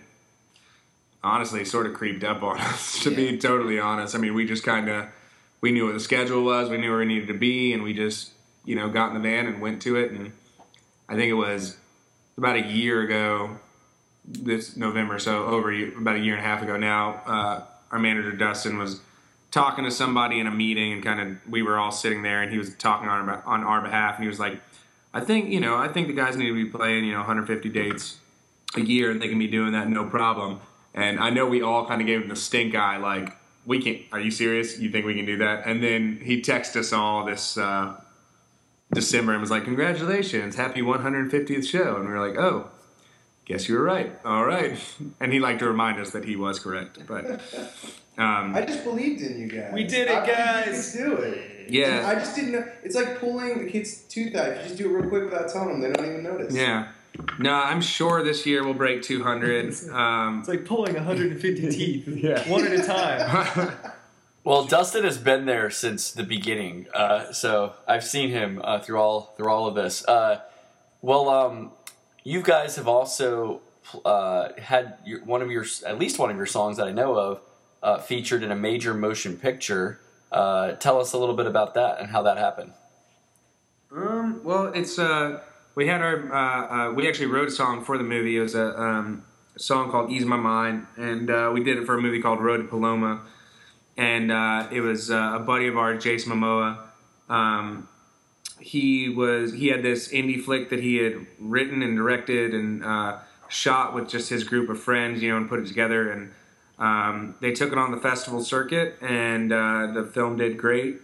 honestly 1.24 1.64
sort 1.64 1.86
of 1.86 1.94
creeped 1.94 2.24
up 2.24 2.44
on 2.44 2.58
us. 2.60 3.02
To 3.04 3.12
be 3.12 3.38
totally 3.38 3.80
honest, 3.80 4.16
I 4.16 4.18
mean, 4.18 4.34
we 4.34 4.46
just 4.46 4.64
kind 4.64 4.90
of 4.90 5.08
we 5.62 5.72
knew 5.72 5.86
what 5.86 5.94
the 5.94 6.00
schedule 6.00 6.44
was, 6.44 6.70
we 6.70 6.78
knew 6.78 6.90
where 6.90 7.00
we 7.00 7.06
needed 7.06 7.28
to 7.28 7.38
be, 7.38 7.74
and 7.74 7.84
we 7.84 7.94
just 7.94 8.32
you 8.66 8.76
know 8.76 8.90
got 8.90 9.10
in 9.10 9.14
the 9.14 9.20
van 9.22 9.48
and 9.48 9.62
went 9.62 9.82
to 9.84 9.96
it. 9.96 10.12
And 10.12 10.34
I 11.12 11.16
think 11.16 11.30
it 11.30 11.34
was 11.34 11.76
about 12.38 12.56
a 12.56 12.62
year 12.62 13.02
ago 13.02 13.58
this 14.24 14.78
November, 14.78 15.20
so 15.20 15.44
over 15.44 15.70
a 15.70 15.94
about 15.94 16.16
a 16.16 16.20
year 16.20 16.38
and 16.38 16.46
a 16.46 16.48
half 16.48 16.64
ago 16.64 16.78
now. 16.78 17.22
Uh, 17.26 17.64
our 17.92 18.00
manager 18.00 18.32
Dustin 18.32 18.78
was 18.78 19.02
talking 19.52 19.84
to 19.84 19.92
somebody 19.92 20.40
in 20.40 20.48
a 20.48 20.52
meeting, 20.52 20.94
and 20.94 21.04
kind 21.04 21.20
of 21.20 21.52
we 21.52 21.64
were 21.64 21.78
all 21.78 21.92
sitting 21.92 22.22
there, 22.24 22.42
and 22.42 22.50
he 22.50 22.58
was 22.58 22.74
talking 22.76 23.10
on 23.10 23.28
our, 23.28 23.44
on 23.46 23.62
our 23.66 23.82
behalf, 23.82 24.16
and 24.16 24.24
he 24.24 24.30
was 24.30 24.40
like, 24.40 24.62
"I 25.14 25.20
think 25.20 25.50
you 25.50 25.60
know, 25.60 25.76
I 25.76 25.90
think 25.90 26.08
the 26.08 26.14
guys 26.14 26.38
need 26.38 26.48
to 26.48 26.54
be 26.54 26.70
playing 26.70 27.04
you 27.04 27.12
know 27.12 27.18
150 27.18 27.68
dates 27.68 28.20
a 28.78 28.82
year, 28.82 29.12
and 29.12 29.22
they 29.22 29.28
can 29.28 29.38
be 29.38 29.48
doing 29.48 29.74
that 29.74 29.90
no 29.90 30.06
problem." 30.06 30.62
And 30.94 31.20
I 31.20 31.30
know 31.30 31.46
we 31.46 31.62
all 31.62 31.86
kind 31.86 32.00
of 32.00 32.08
gave 32.08 32.22
him 32.22 32.30
the 32.30 32.38
stink 32.38 32.74
eye, 32.74 32.96
like, 32.96 33.36
"We 33.66 33.82
can't. 33.82 34.00
Are 34.14 34.20
you 34.22 34.32
serious? 34.32 34.80
You 34.80 34.90
think 34.90 35.06
we 35.06 35.16
can 35.16 35.26
do 35.26 35.40
that?" 35.40 35.64
And 35.66 35.84
then 35.84 36.22
he 36.24 36.42
texted 36.42 36.78
us 36.78 36.94
all 36.94 37.26
this. 37.26 37.58
Uh, 37.58 37.96
December 38.94 39.32
and 39.34 39.42
was 39.42 39.52
like, 39.52 39.64
"Congratulations, 39.64 40.56
happy 40.56 40.82
150th 40.82 41.68
show," 41.68 41.96
and 41.96 42.06
we 42.06 42.12
were 42.14 42.26
like, 42.28 42.38
"Oh, 42.38 42.70
guess 43.46 43.68
you 43.68 43.76
were 43.76 43.84
right. 43.84 44.12
All 44.26 44.46
right. 44.46 44.78
And 45.20 45.34
he 45.34 45.40
liked 45.40 45.60
to 45.60 45.68
remind 45.68 46.00
us 46.00 46.12
that 46.12 46.26
he 46.26 46.36
was 46.36 46.60
correct. 46.60 47.00
But 47.08 47.26
um, 48.18 48.56
I 48.56 48.64
just 48.66 48.84
believed 48.84 49.22
in 49.22 49.40
you 49.40 49.48
guys. 49.48 49.72
We 49.74 49.84
did 49.84 50.08
it, 50.08 50.16
I 50.16 50.26
guys. 50.26 50.96
You 50.96 51.06
could 51.06 51.18
do 51.18 51.24
it. 51.24 51.70
Yeah. 51.70 52.06
I 52.08 52.16
just 52.16 52.36
didn't 52.36 52.52
know. 52.54 52.66
It's 52.84 52.96
like 52.96 53.20
pulling 53.20 53.64
the 53.66 53.70
kid's 53.72 54.02
tooth 54.04 54.36
out. 54.36 54.56
You 54.58 54.64
just 54.64 54.78
do 54.78 54.86
it 54.90 54.94
real 54.94 55.10
quick 55.10 55.24
without 55.26 55.50
telling 55.50 55.80
them. 55.80 55.82
They 55.82 55.92
don't 55.92 56.06
even 56.06 56.24
notice. 56.24 56.54
yeah. 56.56 56.90
No, 57.40 57.54
I'm 57.54 57.82
sure 57.82 58.24
this 58.24 58.46
year 58.46 58.64
we'll 58.64 58.74
break 58.74 59.02
200. 59.02 59.74
Um, 59.92 60.40
It's 60.40 60.48
like 60.48 60.66
pulling 60.66 60.94
150 60.94 61.70
teeth, 61.70 62.08
one 62.48 62.66
at 62.66 62.72
a 62.74 62.82
time. 62.86 63.72
Well, 64.44 64.66
Dustin 64.66 65.04
has 65.04 65.20
been 65.20 65.46
there 65.46 65.70
since 65.70 66.12
the 66.12 66.24
beginning, 66.24 66.88
uh, 66.96 67.32
so 67.32 67.74
I've 67.88 68.04
seen 68.04 68.30
him 68.30 68.60
uh, 68.64 68.80
through 68.80 69.00
all 69.00 69.34
through 69.38 69.52
all 69.52 69.68
of 69.68 69.76
this. 69.76 70.04
Uh, 70.08 70.42
well, 71.04 71.30
um, 71.30 71.72
you 72.24 72.42
guys 72.42 72.76
have 72.78 72.88
also 72.88 73.62
uh, 74.04 74.50
had 74.58 74.98
your, 75.06 75.24
one 75.26 75.44
of 75.44 75.52
your 75.52 75.64
at 75.86 76.00
least 76.00 76.18
one 76.18 76.32
of 76.32 76.38
your 76.38 76.48
songs 76.48 76.78
that 76.78 76.88
I 76.88 76.92
know 76.92 77.14
of 77.20 77.42
uh, 77.84 78.00
featured 78.00 78.42
in 78.42 78.52
a 78.52 78.56
major 78.56 78.96
motion 78.96 79.38
picture. 79.38 80.00
Uh, 80.32 80.72
tell 80.72 81.00
us 81.00 81.14
a 81.14 81.20
little 81.20 81.36
bit 81.36 81.46
about 81.46 81.76
that 81.76 82.00
and 82.00 82.10
how 82.10 82.24
that 82.24 82.40
happened. 82.40 82.74
Um, 83.96 84.42
well, 84.44 84.72
it's 84.74 84.98
we 85.76 85.86
had 85.86 86.02
our 86.02 86.92
we 86.94 87.08
actually 87.08 87.28
wrote 87.28 87.48
a 87.48 87.52
song 87.52 87.86
for 87.86 87.96
the 87.96 88.04
movie. 88.04 88.38
It 88.38 88.42
was 88.42 88.56
a, 88.56 88.76
um, 88.76 89.24
a 89.56 89.60
song 89.60 89.92
called 89.92 90.10
"Ease 90.10 90.26
My 90.26 90.38
Mind," 90.38 90.88
and 90.98 91.54
we 91.54 91.64
did 91.64 91.78
it 91.78 91.86
for 91.86 91.96
a 91.96 92.02
movie 92.02 92.20
called 92.20 92.42
Road 92.42 92.58
to 92.58 92.64
Paloma. 92.64 93.22
And 93.98 94.32
uh, 94.32 94.68
it 94.72 94.82
was 94.82 95.12
uh, 95.12 95.34
a 95.36 95.40
buddy 95.40 95.68
of 95.68 95.78
ours, 95.78 96.04
Jason 96.04 96.34
Momoa. 96.34 96.78
Um, 97.30 97.88
he 98.60 99.10
was 99.10 99.54
he 99.54 99.68
had 99.68 99.84
this 99.84 100.10
indie 100.10 100.42
flick 100.42 100.70
that 100.70 100.80
he 100.82 100.98
had 100.98 101.26
written 101.40 101.82
and 101.82 101.98
directed 101.98 102.54
and 102.54 102.84
uh, 102.84 103.18
shot 103.50 103.94
with 103.94 104.08
just 104.08 104.30
his 104.30 104.44
group 104.44 104.70
of 104.70 104.82
friends, 104.82 105.22
you 105.22 105.32
know, 105.32 105.38
and 105.38 105.50
put 105.50 105.60
it 105.60 105.68
together. 105.68 106.12
And 106.12 106.32
um, 106.80 107.36
they 107.42 107.52
took 107.52 107.72
it 107.72 107.78
on 107.78 107.92
the 107.92 107.98
festival 107.98 108.44
circuit, 108.44 108.98
and 109.02 109.52
uh, 109.52 109.92
the 109.94 110.04
film 110.04 110.38
did 110.38 110.58
great. 110.58 111.02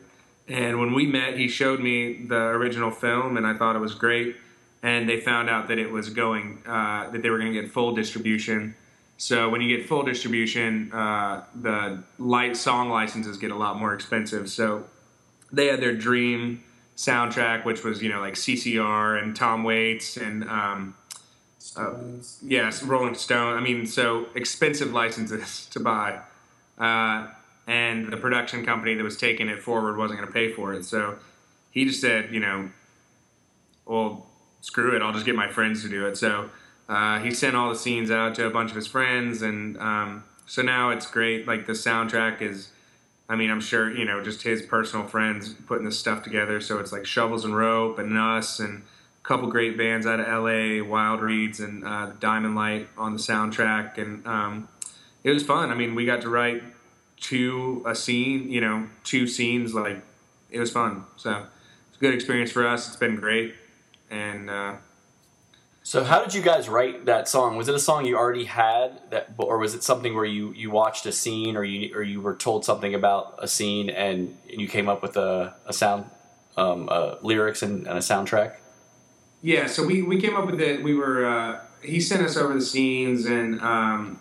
And 0.48 0.80
when 0.80 0.94
we 0.94 1.06
met, 1.06 1.38
he 1.38 1.48
showed 1.48 1.82
me 1.82 2.26
the 2.26 2.48
original 2.48 2.90
film, 2.90 3.38
and 3.38 3.46
I 3.46 3.54
thought 3.54 3.76
it 3.76 3.80
was 3.80 3.94
great. 3.94 4.38
And 4.82 5.10
they 5.10 5.20
found 5.20 5.50
out 5.50 5.68
that 5.68 5.78
it 5.78 5.92
was 5.92 6.10
going, 6.10 6.64
uh, 6.66 7.10
that 7.10 7.22
they 7.22 7.30
were 7.30 7.40
going 7.40 7.52
to 7.54 7.62
get 7.62 7.72
full 7.72 7.94
distribution. 7.94 8.76
So 9.18 9.50
when 9.50 9.62
you 9.62 9.76
get 9.76 9.88
full 9.88 10.04
distribution, 10.04 10.92
uh, 10.94 11.44
the 11.56 12.04
light 12.20 12.56
song 12.56 12.90
licenses 12.90 13.38
get 13.38 13.52
a 13.52 13.56
lot 13.56 13.80
more 13.80 13.94
expensive. 13.94 14.50
So 14.50 14.86
they 15.52 15.68
had 15.68 15.82
their 15.82 15.96
dream 15.96 16.64
soundtrack, 16.96 17.66
which 17.66 17.84
was 17.84 18.02
you 18.02 18.10
know 18.10 18.20
like 18.20 18.36
CCR 18.36 19.22
and 19.22 19.36
Tom 19.36 19.64
Waits 19.64 20.18
and 20.18 20.44
um, 20.48 20.96
uh, 21.76 21.94
yes, 22.42 22.84
Rolling 22.84 23.16
Stone. 23.16 23.58
I 23.58 23.62
mean, 23.62 23.86
so 23.86 24.28
expensive 24.36 24.94
licenses 24.94 25.66
to 25.72 25.80
buy, 25.80 26.20
uh, 26.78 27.28
and 27.66 28.12
the 28.12 28.18
production 28.18 28.66
company 28.66 28.94
that 28.96 29.04
was 29.04 29.18
taking 29.18 29.50
it 29.50 29.62
forward 29.62 29.98
wasn't 29.98 30.20
going 30.20 30.28
to 30.28 30.34
pay 30.34 30.52
for 30.52 30.74
it. 30.74 30.86
So 30.86 31.18
he 31.72 31.86
just 31.86 32.02
said, 32.02 32.34
you 32.34 32.40
know, 32.40 32.70
well, 33.86 34.28
screw 34.62 34.96
it, 34.96 35.02
I'll 35.02 35.14
just 35.14 35.26
get 35.26 35.36
my 35.36 35.48
friends 35.48 35.82
to 35.84 35.90
do 35.90 36.06
it. 36.06 36.18
So 36.18 36.50
uh, 36.90 37.20
he 37.20 37.32
sent 37.34 37.56
all 37.56 37.70
the 37.70 37.76
scenes 37.76 38.10
out 38.10 38.36
to 38.36 38.46
a 38.46 38.50
bunch 38.50 38.70
of 38.70 38.76
his 38.76 38.88
friends, 38.88 39.42
and 39.42 39.78
um, 39.78 40.24
so 40.46 40.62
now 40.62 40.90
it's 40.90 41.06
great. 41.06 41.48
Like 41.48 41.66
the 41.68 41.74
soundtrack 41.74 42.42
is. 42.42 42.72
I 43.30 43.36
mean, 43.36 43.52
I'm 43.52 43.60
sure 43.60 43.94
you 43.94 44.06
know 44.06 44.24
just 44.24 44.44
his 44.44 44.62
personal 44.62 45.06
friends 45.06 45.54
putting 45.54 45.84
this 45.84 46.00
stuff 46.00 46.24
together. 46.24 46.62
So 46.62 46.80
it's 46.80 46.94
like 46.94 47.06
Shovels 47.06 47.44
and 47.44 47.56
Rope 47.56 48.00
and 48.00 48.18
us 48.18 48.60
and 48.60 48.84
a 48.84 49.28
couple 49.28 49.50
great 49.50 49.78
bands 49.78 50.08
out 50.08 50.22
of 50.22 50.28
LA, 50.28 50.82
Wild 50.82 51.22
Reeds 51.22 51.60
and 51.60 51.84
uh, 51.84 52.12
Diamond 52.22 52.56
Light 52.56 52.88
on 52.98 53.12
the 53.12 53.20
soundtrack, 53.20 53.98
and 53.98 54.26
um, 54.26 54.70
it 55.26 55.32
was 55.32 55.44
fun. 55.44 55.72
I 55.72 55.76
mean, 55.76 55.94
we 55.94 56.06
got 56.06 56.22
to 56.22 56.30
write 56.30 56.64
two 57.20 57.84
a 57.86 57.96
scene, 57.96 58.50
you 58.50 58.62
know, 58.62 58.88
two 59.04 59.28
scenes. 59.28 59.74
Like 59.74 60.02
it 60.50 60.60
was 60.62 60.72
fun. 60.72 61.04
So 61.18 61.48
it's 61.90 61.98
a 61.98 62.00
good 62.00 62.14
experience 62.14 62.52
for 62.52 62.66
us. 62.66 62.88
It's 62.88 62.96
been 62.96 63.18
great, 63.18 63.56
and 64.10 64.50
uh, 64.50 64.76
So, 65.88 66.04
how 66.04 66.22
did 66.22 66.34
you 66.34 66.42
guys 66.42 66.68
write 66.68 67.06
that 67.06 67.30
song? 67.30 67.56
Was 67.56 67.70
it 67.70 67.76
a 67.76 67.80
song 67.80 68.06
you 68.06 68.18
already 68.18 68.44
had, 68.44 69.00
that, 69.10 69.30
or 69.38 69.58
was 69.58 69.74
it 69.74 69.86
something 69.86 70.14
where 70.14 70.26
you, 70.26 70.52
you 70.52 70.70
watched 70.70 71.06
a 71.06 71.14
scene, 71.14 71.56
or 71.56 71.64
you 71.64 71.96
or 71.96 72.04
you 72.04 72.20
were 72.20 72.36
told 72.36 72.66
something 72.66 72.94
about 72.94 73.36
a 73.38 73.48
scene 73.48 73.90
and 73.90 74.38
you 74.50 74.68
came 74.68 74.90
up 74.90 75.02
with 75.02 75.16
a, 75.16 75.56
a 75.66 75.72
sound, 75.72 76.04
um, 76.58 76.90
uh, 76.92 77.16
lyrics 77.22 77.62
and, 77.62 77.88
and 77.88 77.98
a 77.98 78.02
soundtrack? 78.02 78.58
Yeah, 79.42 79.68
so 79.68 79.86
we, 79.86 80.02
we 80.02 80.20
came 80.20 80.36
up 80.36 80.46
with 80.46 80.60
it. 80.60 80.84
We 80.84 80.94
were 80.94 81.26
uh, 81.26 81.62
he 81.82 82.02
sent 82.02 82.22
us 82.22 82.36
over 82.36 82.54
the 82.54 82.62
scenes 82.62 83.26
and 83.26 83.62
um, 83.62 84.20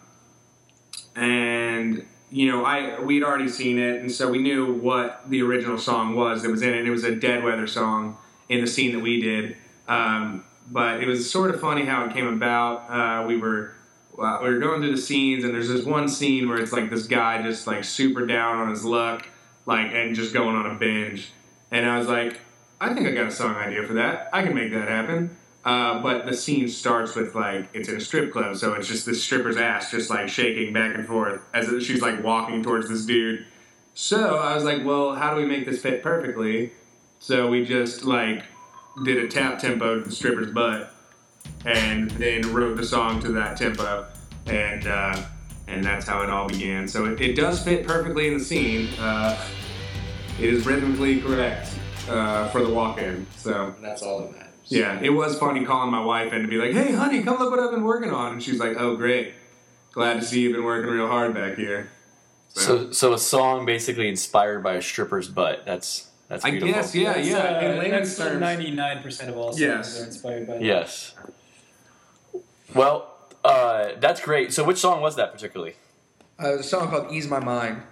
and 1.17 2.07
you 2.31 2.49
know 2.49 2.65
I 2.65 3.01
we'd 3.01 3.25
already 3.25 3.49
seen 3.49 3.81
it 3.81 4.01
and 4.01 4.13
so 4.13 4.31
we 4.31 4.39
knew 4.39 4.73
what 4.73 5.29
the 5.29 5.43
original 5.43 5.79
song 5.79 6.15
was 6.15 6.45
that 6.45 6.51
was 6.53 6.63
in 6.63 6.73
it. 6.73 6.87
It 6.87 6.91
was 6.91 7.03
a 7.03 7.17
Dead 7.17 7.43
Weather 7.43 7.67
song 7.67 8.19
in 8.49 8.61
the 8.61 8.69
scene 8.69 8.93
that 8.93 9.01
we 9.01 9.21
did. 9.21 9.57
Um, 9.89 10.45
but 10.71 11.03
it 11.03 11.07
was 11.07 11.31
sort 11.31 11.55
of 11.55 11.61
funny 11.61 11.85
how 11.85 12.05
it 12.05 12.13
came 12.13 12.27
about. 12.27 12.91
Uh, 12.91 13.27
we 13.27 13.37
were 13.37 13.75
well, 14.17 14.43
we 14.43 14.49
were 14.49 14.59
going 14.59 14.81
through 14.81 14.95
the 14.95 15.01
scenes 15.01 15.45
and 15.45 15.55
there's 15.55 15.69
this 15.69 15.85
one 15.85 16.09
scene 16.09 16.49
where 16.49 16.59
it's 16.59 16.73
like 16.73 16.91
this 16.91 17.07
guy 17.07 17.43
just 17.43 17.67
like 17.67 17.85
super 17.85 18.27
down 18.27 18.59
on 18.59 18.71
his 18.71 18.85
luck, 18.85 19.29
like 19.67 19.93
and 19.93 20.15
just 20.15 20.33
going 20.33 20.57
on 20.57 20.67
a 20.67 20.75
binge. 20.75 21.33
And 21.71 21.89
I 21.89 21.99
was 21.99 22.09
like, 22.09 22.41
I 22.81 22.95
think 22.95 23.07
I 23.07 23.13
got 23.13 23.27
a 23.27 23.31
song 23.31 23.55
idea 23.57 23.87
for 23.87 23.95
that. 23.95 24.29
I 24.33 24.43
can 24.43 24.55
make 24.55 24.73
that 24.73 24.89
happen. 24.89 25.37
Uh, 25.65 26.01
but 26.01 26.27
the 26.27 26.33
scene 26.33 26.69
starts 26.69 27.17
with 27.17 27.35
like 27.35 27.69
it's 27.75 27.89
in 27.89 27.97
a 27.97 28.01
strip 28.01 28.33
club, 28.33 28.57
so 28.57 28.75
it's 28.75 28.87
just 28.87 29.05
this 29.05 29.23
stripper's 29.23 29.57
ass 29.57 29.91
just 29.91 30.11
like 30.11 30.29
shaking 30.29 30.73
back 30.73 30.95
and 30.95 31.07
forth 31.07 31.43
as 31.53 31.67
she's 31.85 32.01
like 32.01 32.23
walking 32.23 32.63
towards 32.63 32.89
this 32.89 33.05
dude. 33.05 33.45
So 33.93 34.37
I 34.37 34.55
was 34.55 34.63
like, 34.63 34.85
well, 34.85 35.15
how 35.15 35.35
do 35.35 35.41
we 35.41 35.47
make 35.47 35.67
this 35.67 35.83
fit 35.83 36.05
perfectly? 36.05 36.71
So 37.19 37.49
we 37.49 37.65
just 37.65 38.05
like 38.05 38.45
did 39.05 39.19
a 39.19 39.29
tap 39.29 39.59
tempo 39.59 39.99
to 40.01 40.05
the 40.09 40.15
stripper's 40.15 40.51
butt, 40.53 40.93
and 41.65 42.11
then 42.13 42.53
wrote 42.53 42.77
the 42.77 42.85
song 42.87 43.21
to 43.21 43.33
that 43.33 43.57
tempo, 43.57 44.07
and 44.47 44.87
uh, 44.87 45.23
and 45.69 45.85
that's 45.85 46.07
how 46.07 46.23
it 46.23 46.31
all 46.31 46.49
began. 46.49 46.87
So 46.89 47.05
it, 47.07 47.21
it 47.21 47.35
does 47.35 47.63
fit 47.63 47.87
perfectly 47.87 48.29
in 48.29 48.39
the 48.39 48.45
scene. 48.45 48.89
Uh, 48.99 49.39
it 50.39 50.53
is 50.53 50.67
rhythmically 50.67 51.21
correct 51.21 51.71
uh, 52.09 52.49
for 52.49 52.63
the 52.63 52.73
walk-in. 52.73 53.27
So 53.37 53.75
And 53.77 53.85
that's 53.85 54.03
all 54.03 54.21
that 54.21 54.33
matters. 54.33 54.49
yeah, 54.67 55.01
it 55.03 55.11
was 55.11 55.39
funny 55.39 55.65
calling 55.65 55.91
my 55.91 56.05
wife 56.05 56.33
in 56.33 56.43
to 56.43 56.49
be 56.49 56.57
like, 56.57 56.73
"Hey, 56.73 56.93
honey, 56.93 57.23
come 57.23 57.39
look 57.39 57.51
what 57.51 57.61
I've 57.61 57.71
been 57.73 57.85
working 57.85 58.11
on," 58.11 58.35
and 58.35 58.43
she's 58.43 58.61
like, 58.61 58.77
"Oh, 58.79 58.97
great, 58.97 59.35
glad 59.93 60.21
to 60.21 60.23
see 60.27 60.41
you've 60.41 60.53
been 60.55 60.65
working 60.65 60.91
real 60.91 61.09
hard 61.09 61.35
back 61.35 61.57
here." 61.57 61.91
So, 62.49 62.91
so 62.91 63.13
a 63.13 63.19
song 63.19 63.67
basically 63.67 64.09
inspired 64.09 64.63
by 64.63 64.75
a 64.75 64.83
stripper's 64.83 65.29
butt. 65.29 65.67
That's 65.67 66.07
that's 66.29 66.45
I 66.45 66.51
beautiful. 66.51 66.75
guess, 66.75 66.95
yeah, 66.95 67.13
That's, 67.15 67.29
yeah. 67.29 67.37
uh, 67.39 67.61
in 67.71 67.79
layman's 67.79 68.17
terms. 68.17 68.41
ninety-nine 68.41 69.03
percent 69.03 69.31
of 69.31 69.37
all 69.37 69.53
songs 69.53 69.61
Yes. 69.61 70.01
are 70.01 70.05
inspired 70.07 70.47
by 70.47 70.55
that. 70.55 70.63
Yes. 70.63 71.15
Well, 72.75 73.13
uh, 73.45 73.91
that's 74.01 74.21
great. 74.21 74.53
So, 74.53 74.65
which 74.65 74.79
song 74.79 75.01
was 75.01 75.17
that 75.17 75.33
particularly? 75.33 75.75
Uh, 76.39 76.49
there's 76.49 76.61
a 76.61 76.65
song 76.65 76.89
called 76.89 77.13
"Ease 77.13 77.29
My 77.29 77.41
Mind." 77.41 77.83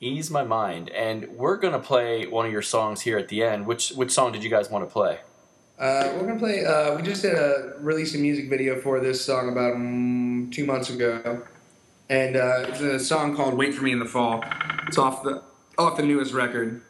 Ease 0.00 0.30
my 0.30 0.44
mind, 0.44 0.90
and 0.90 1.26
we're 1.30 1.56
gonna 1.56 1.80
play 1.80 2.24
one 2.24 2.46
of 2.46 2.52
your 2.52 2.62
songs 2.62 3.00
here 3.00 3.18
at 3.18 3.26
the 3.26 3.42
end. 3.42 3.66
Which 3.66 3.90
which 3.90 4.12
song 4.12 4.30
did 4.30 4.44
you 4.44 4.48
guys 4.50 4.70
want 4.70 4.88
to 4.88 4.92
play? 4.92 5.18
Uh, 5.76 6.12
we're 6.14 6.26
gonna 6.28 6.38
play. 6.38 6.64
Uh, 6.64 6.94
we 6.94 7.02
just 7.02 7.22
did 7.22 7.34
a 7.34 7.72
released 7.80 8.14
a 8.14 8.18
music 8.18 8.48
video 8.48 8.80
for 8.80 9.00
this 9.00 9.24
song 9.24 9.48
about 9.50 9.74
um, 9.74 10.50
two 10.54 10.64
months 10.64 10.88
ago, 10.90 11.42
and 12.08 12.36
uh, 12.36 12.66
It's 12.68 12.80
a 12.80 13.00
song 13.00 13.34
called 13.34 13.54
"Wait 13.54 13.74
for 13.74 13.82
Me 13.82 13.90
in 13.90 13.98
the 13.98 14.04
Fall." 14.04 14.44
It's 14.86 14.98
off 14.98 15.24
the 15.24 15.42
off 15.76 15.96
the 15.96 16.04
newest 16.04 16.32
record. 16.32 16.80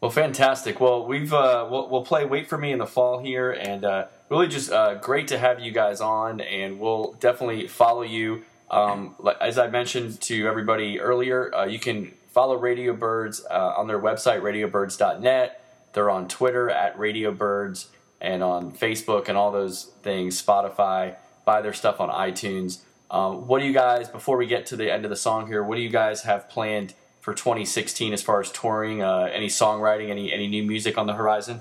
Well, 0.00 0.10
fantastic. 0.10 0.80
Well, 0.80 1.06
we've 1.06 1.32
uh, 1.32 1.68
we'll, 1.70 1.88
we'll 1.88 2.04
play 2.04 2.24
"Wait 2.24 2.48
for 2.48 2.56
Me" 2.56 2.72
in 2.72 2.78
the 2.78 2.86
fall 2.86 3.18
here, 3.18 3.50
and 3.52 3.84
uh, 3.84 4.06
really 4.30 4.48
just 4.48 4.72
uh, 4.72 4.94
great 4.94 5.28
to 5.28 5.38
have 5.38 5.60
you 5.60 5.72
guys 5.72 6.00
on. 6.00 6.40
And 6.40 6.80
we'll 6.80 7.12
definitely 7.20 7.68
follow 7.68 8.02
you. 8.02 8.42
Um, 8.70 9.14
as 9.40 9.58
I 9.58 9.66
mentioned 9.66 10.20
to 10.22 10.46
everybody 10.46 11.00
earlier, 11.00 11.54
uh, 11.54 11.66
you 11.66 11.78
can 11.78 12.14
follow 12.28 12.56
Radio 12.56 12.94
Birds 12.94 13.44
uh, 13.50 13.74
on 13.76 13.88
their 13.88 13.98
website, 13.98 14.40
RadioBirds.net. 14.40 15.64
They're 15.92 16.10
on 16.10 16.28
Twitter 16.28 16.70
at 16.70 16.96
Radio 16.98 17.32
Birds 17.32 17.88
and 18.20 18.42
on 18.42 18.72
Facebook 18.72 19.28
and 19.28 19.36
all 19.36 19.50
those 19.50 19.90
things. 20.02 20.40
Spotify. 20.40 21.16
Buy 21.44 21.60
their 21.62 21.72
stuff 21.72 22.00
on 22.00 22.08
iTunes. 22.10 22.78
Um, 23.10 23.48
what 23.48 23.60
do 23.60 23.66
you 23.66 23.72
guys? 23.72 24.08
Before 24.08 24.36
we 24.36 24.46
get 24.46 24.66
to 24.66 24.76
the 24.76 24.90
end 24.90 25.04
of 25.04 25.10
the 25.10 25.16
song 25.16 25.48
here, 25.48 25.64
what 25.64 25.74
do 25.76 25.82
you 25.82 25.90
guys 25.90 26.22
have 26.22 26.48
planned 26.48 26.94
for 27.20 27.34
2016 27.34 28.12
as 28.12 28.22
far 28.22 28.40
as 28.40 28.50
touring? 28.50 29.02
Uh, 29.02 29.28
any 29.32 29.48
songwriting? 29.48 30.10
Any 30.10 30.32
any 30.32 30.46
new 30.48 30.62
music 30.62 30.98
on 30.98 31.06
the 31.06 31.14
horizon? 31.14 31.60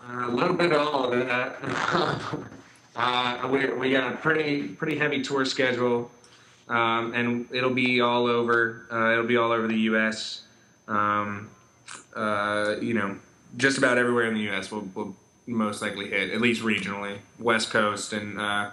Uh, 0.00 0.28
a 0.28 0.30
little 0.30 0.54
bit 0.54 0.72
of 0.72 0.86
all 0.86 1.12
of 1.12 1.26
that. 1.26 1.56
uh, 2.96 3.48
we, 3.50 3.72
we 3.72 3.90
got 3.90 4.12
a 4.12 4.16
pretty 4.16 4.68
pretty 4.68 4.98
heavy 4.98 5.22
tour 5.22 5.44
schedule, 5.44 6.10
um, 6.68 7.14
and 7.14 7.46
it'll 7.52 7.70
be 7.70 8.00
all 8.00 8.26
over. 8.26 8.86
Uh, 8.90 9.12
it'll 9.12 9.26
be 9.26 9.36
all 9.36 9.52
over 9.52 9.66
the 9.66 9.78
U.S. 9.80 10.42
Um, 10.88 11.50
uh, 12.14 12.76
you 12.80 12.94
know, 12.94 13.16
just 13.56 13.78
about 13.78 13.98
everywhere 13.98 14.26
in 14.26 14.34
the 14.34 14.42
U.S. 14.42 14.70
We'll, 14.70 14.88
we'll 14.94 15.16
most 15.46 15.80
likely 15.80 16.10
hit, 16.10 16.30
at 16.30 16.40
least 16.40 16.62
regionally, 16.62 17.18
West 17.38 17.70
Coast 17.70 18.12
and 18.12 18.40
uh, 18.40 18.70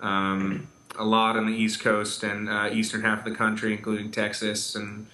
um, 0.00 0.68
a 0.98 1.04
lot 1.04 1.36
on 1.36 1.46
the 1.46 1.52
East 1.52 1.80
Coast 1.80 2.22
and 2.22 2.48
eastern 2.74 3.02
half 3.02 3.18
of 3.18 3.24
the 3.24 3.36
country, 3.36 3.72
including 3.72 4.10
Texas 4.10 4.74
and 4.74 5.06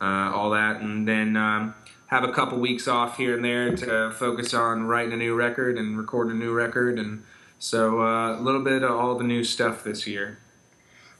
uh, 0.00 0.32
all 0.34 0.50
that, 0.50 0.80
and 0.80 1.06
then 1.06 1.36
um, 1.36 1.74
have 2.06 2.24
a 2.24 2.32
couple 2.32 2.58
weeks 2.58 2.86
off 2.88 3.16
here 3.16 3.34
and 3.34 3.44
there 3.44 3.74
to 3.76 4.10
focus 4.12 4.54
on 4.54 4.84
writing 4.84 5.12
a 5.12 5.16
new 5.16 5.34
record 5.34 5.78
and 5.78 5.98
recording 5.98 6.32
a 6.32 6.38
new 6.38 6.52
record, 6.52 6.98
and 6.98 7.22
so 7.58 8.02
uh, 8.02 8.38
a 8.38 8.40
little 8.40 8.62
bit 8.62 8.82
of 8.82 8.90
all 8.90 9.16
the 9.16 9.24
new 9.24 9.44
stuff 9.44 9.84
this 9.84 10.06
year. 10.06 10.38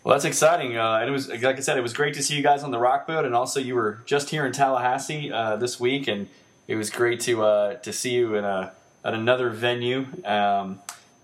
Well, 0.04 0.14
that's 0.14 0.26
exciting. 0.26 0.76
Uh, 0.76 0.98
and 1.00 1.08
it 1.08 1.12
was 1.12 1.28
like 1.28 1.56
I 1.56 1.60
said, 1.60 1.78
it 1.78 1.82
was 1.82 1.94
great 1.94 2.12
to 2.14 2.22
see 2.22 2.36
you 2.36 2.42
guys 2.42 2.62
on 2.62 2.70
the 2.70 2.78
rock 2.78 3.06
boat, 3.06 3.24
and 3.24 3.34
also 3.34 3.58
you 3.58 3.74
were 3.74 4.00
just 4.04 4.28
here 4.28 4.44
in 4.44 4.52
Tallahassee 4.52 5.32
uh, 5.32 5.56
this 5.56 5.80
week, 5.80 6.06
and 6.06 6.28
it 6.68 6.76
was 6.76 6.90
great 6.90 7.20
to 7.20 7.42
uh, 7.42 7.74
to 7.76 7.92
see 7.92 8.10
you 8.10 8.34
in 8.34 8.44
a 8.44 8.72
at 9.02 9.14
another 9.14 9.48
venue. 9.48 10.06
Um, 10.24 10.80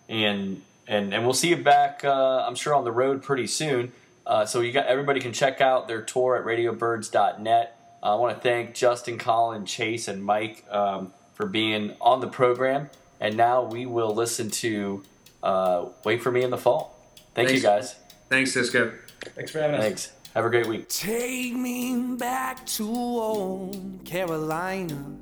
and 0.08 0.62
and 0.88 1.12
and 1.12 1.24
we'll 1.24 1.34
see 1.34 1.50
you 1.50 1.56
back. 1.56 2.04
Uh, 2.04 2.44
I'm 2.46 2.54
sure 2.54 2.74
on 2.74 2.84
the 2.84 2.92
road 2.92 3.22
pretty 3.22 3.46
soon. 3.46 3.92
Uh, 4.30 4.46
so 4.46 4.60
you 4.60 4.70
got 4.70 4.86
everybody 4.86 5.18
can 5.18 5.32
check 5.32 5.60
out 5.60 5.88
their 5.88 6.02
tour 6.02 6.36
at 6.36 6.44
RadioBirds.net. 6.44 7.76
Uh, 8.00 8.12
I 8.12 8.14
want 8.14 8.36
to 8.36 8.40
thank 8.40 8.76
Justin, 8.76 9.18
Colin, 9.18 9.66
Chase, 9.66 10.06
and 10.06 10.24
Mike 10.24 10.64
um, 10.70 11.12
for 11.34 11.46
being 11.46 11.96
on 12.00 12.20
the 12.20 12.28
program. 12.28 12.90
And 13.18 13.36
now 13.36 13.64
we 13.64 13.86
will 13.86 14.14
listen 14.14 14.48
to 14.50 15.02
uh, 15.42 15.86
"Wait 16.04 16.22
for 16.22 16.30
Me 16.30 16.44
in 16.44 16.50
the 16.50 16.56
Fall." 16.56 16.96
Thank 17.34 17.50
you, 17.50 17.60
guys. 17.60 17.96
Thanks, 18.28 18.52
Cisco. 18.52 18.92
Thanks 19.34 19.50
for 19.50 19.58
having 19.58 19.74
us. 19.74 19.82
Thanks. 19.82 20.12
Have 20.34 20.44
a 20.44 20.48
great 20.48 20.68
week. 20.68 20.88
Take 20.88 21.54
me 21.54 22.14
back 22.14 22.64
to 22.66 22.86
old 22.88 24.04
Carolina. 24.04 25.16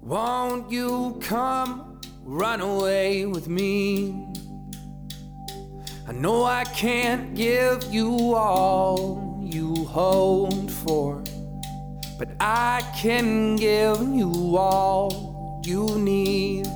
Won't 0.00 0.72
you 0.72 1.20
come 1.22 2.00
run 2.24 2.60
away 2.60 3.26
with 3.26 3.46
me? 3.46 4.31
I 6.04 6.10
know 6.10 6.44
I 6.44 6.64
can't 6.64 7.32
give 7.36 7.84
you 7.84 8.34
all 8.34 9.38
you 9.40 9.84
hold 9.84 10.68
for, 10.68 11.22
but 12.18 12.28
I 12.40 12.82
can 12.96 13.54
give 13.54 14.02
you 14.02 14.56
all 14.56 15.62
you 15.64 15.86
need. 15.98 16.66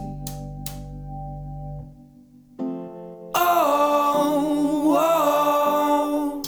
Oh, 3.35 4.95
oh, 4.97 6.43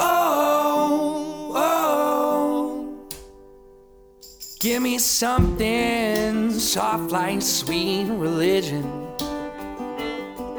oh, 0.00 1.52
oh. 1.54 3.08
Give 4.58 4.80
me 4.80 4.98
something 4.98 6.50
soft 6.50 7.12
like 7.12 7.42
sweet 7.42 8.06
religion. 8.06 9.05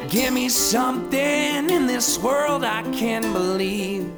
Give 0.09 0.33
me 0.33 0.47
something 0.47 1.69
in 1.69 1.85
this 1.85 2.17
world 2.17 2.63
I 2.63 2.81
can 2.93 3.33
believe. 3.33 4.09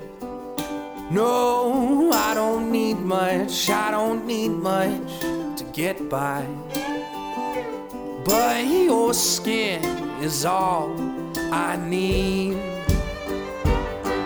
No, 1.09 2.11
I 2.13 2.35
don't 2.35 2.71
need 2.71 2.99
much, 2.99 3.71
I 3.71 3.89
don't 3.89 4.27
need 4.27 4.49
much 4.49 5.19
to 5.21 5.65
get 5.73 6.07
by. 6.07 6.45
But 8.23 8.67
your 8.67 9.15
skin 9.15 9.83
is 10.21 10.45
all 10.45 10.95
I 11.51 11.75
need. 11.77 12.53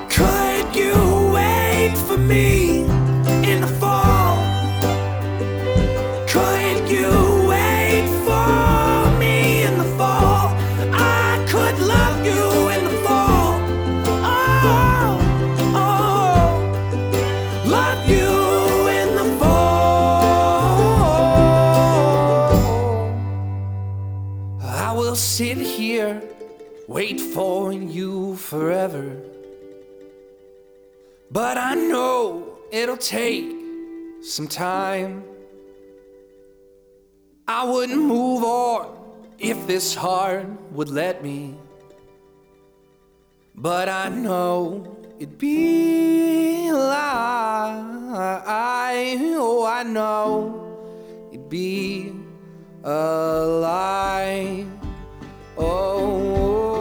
Could 0.09 0.75
you 0.75 1.31
wait 1.33 1.95
for 2.07 2.17
me 2.17 2.82
sit 25.33 25.57
here, 25.57 26.21
wait 26.87 27.19
for 27.19 27.73
you 27.73 28.35
forever. 28.35 29.17
But 31.31 31.57
I 31.57 31.73
know 31.73 32.59
it'll 32.71 32.97
take 32.97 33.49
some 34.21 34.47
time. 34.47 35.23
I 37.47 37.63
wouldn't 37.65 37.99
move 37.99 38.43
on 38.43 38.95
if 39.39 39.65
this 39.65 39.95
heart 39.95 40.45
would 40.71 40.89
let 40.89 41.23
me. 41.23 41.55
But 43.55 43.87
I 43.87 44.09
know 44.09 44.97
it'd 45.19 45.37
be 45.37 46.69
a 46.69 46.73
lie. 46.73 47.83
Oh, 49.37 49.65
I 49.65 49.83
know 49.83 51.29
it'd 51.31 51.49
be 51.49 52.13
a 52.83 53.45
lie. 53.61 54.65
Oh. 55.57 55.63
oh, 55.65 56.35
oh. 56.35 56.72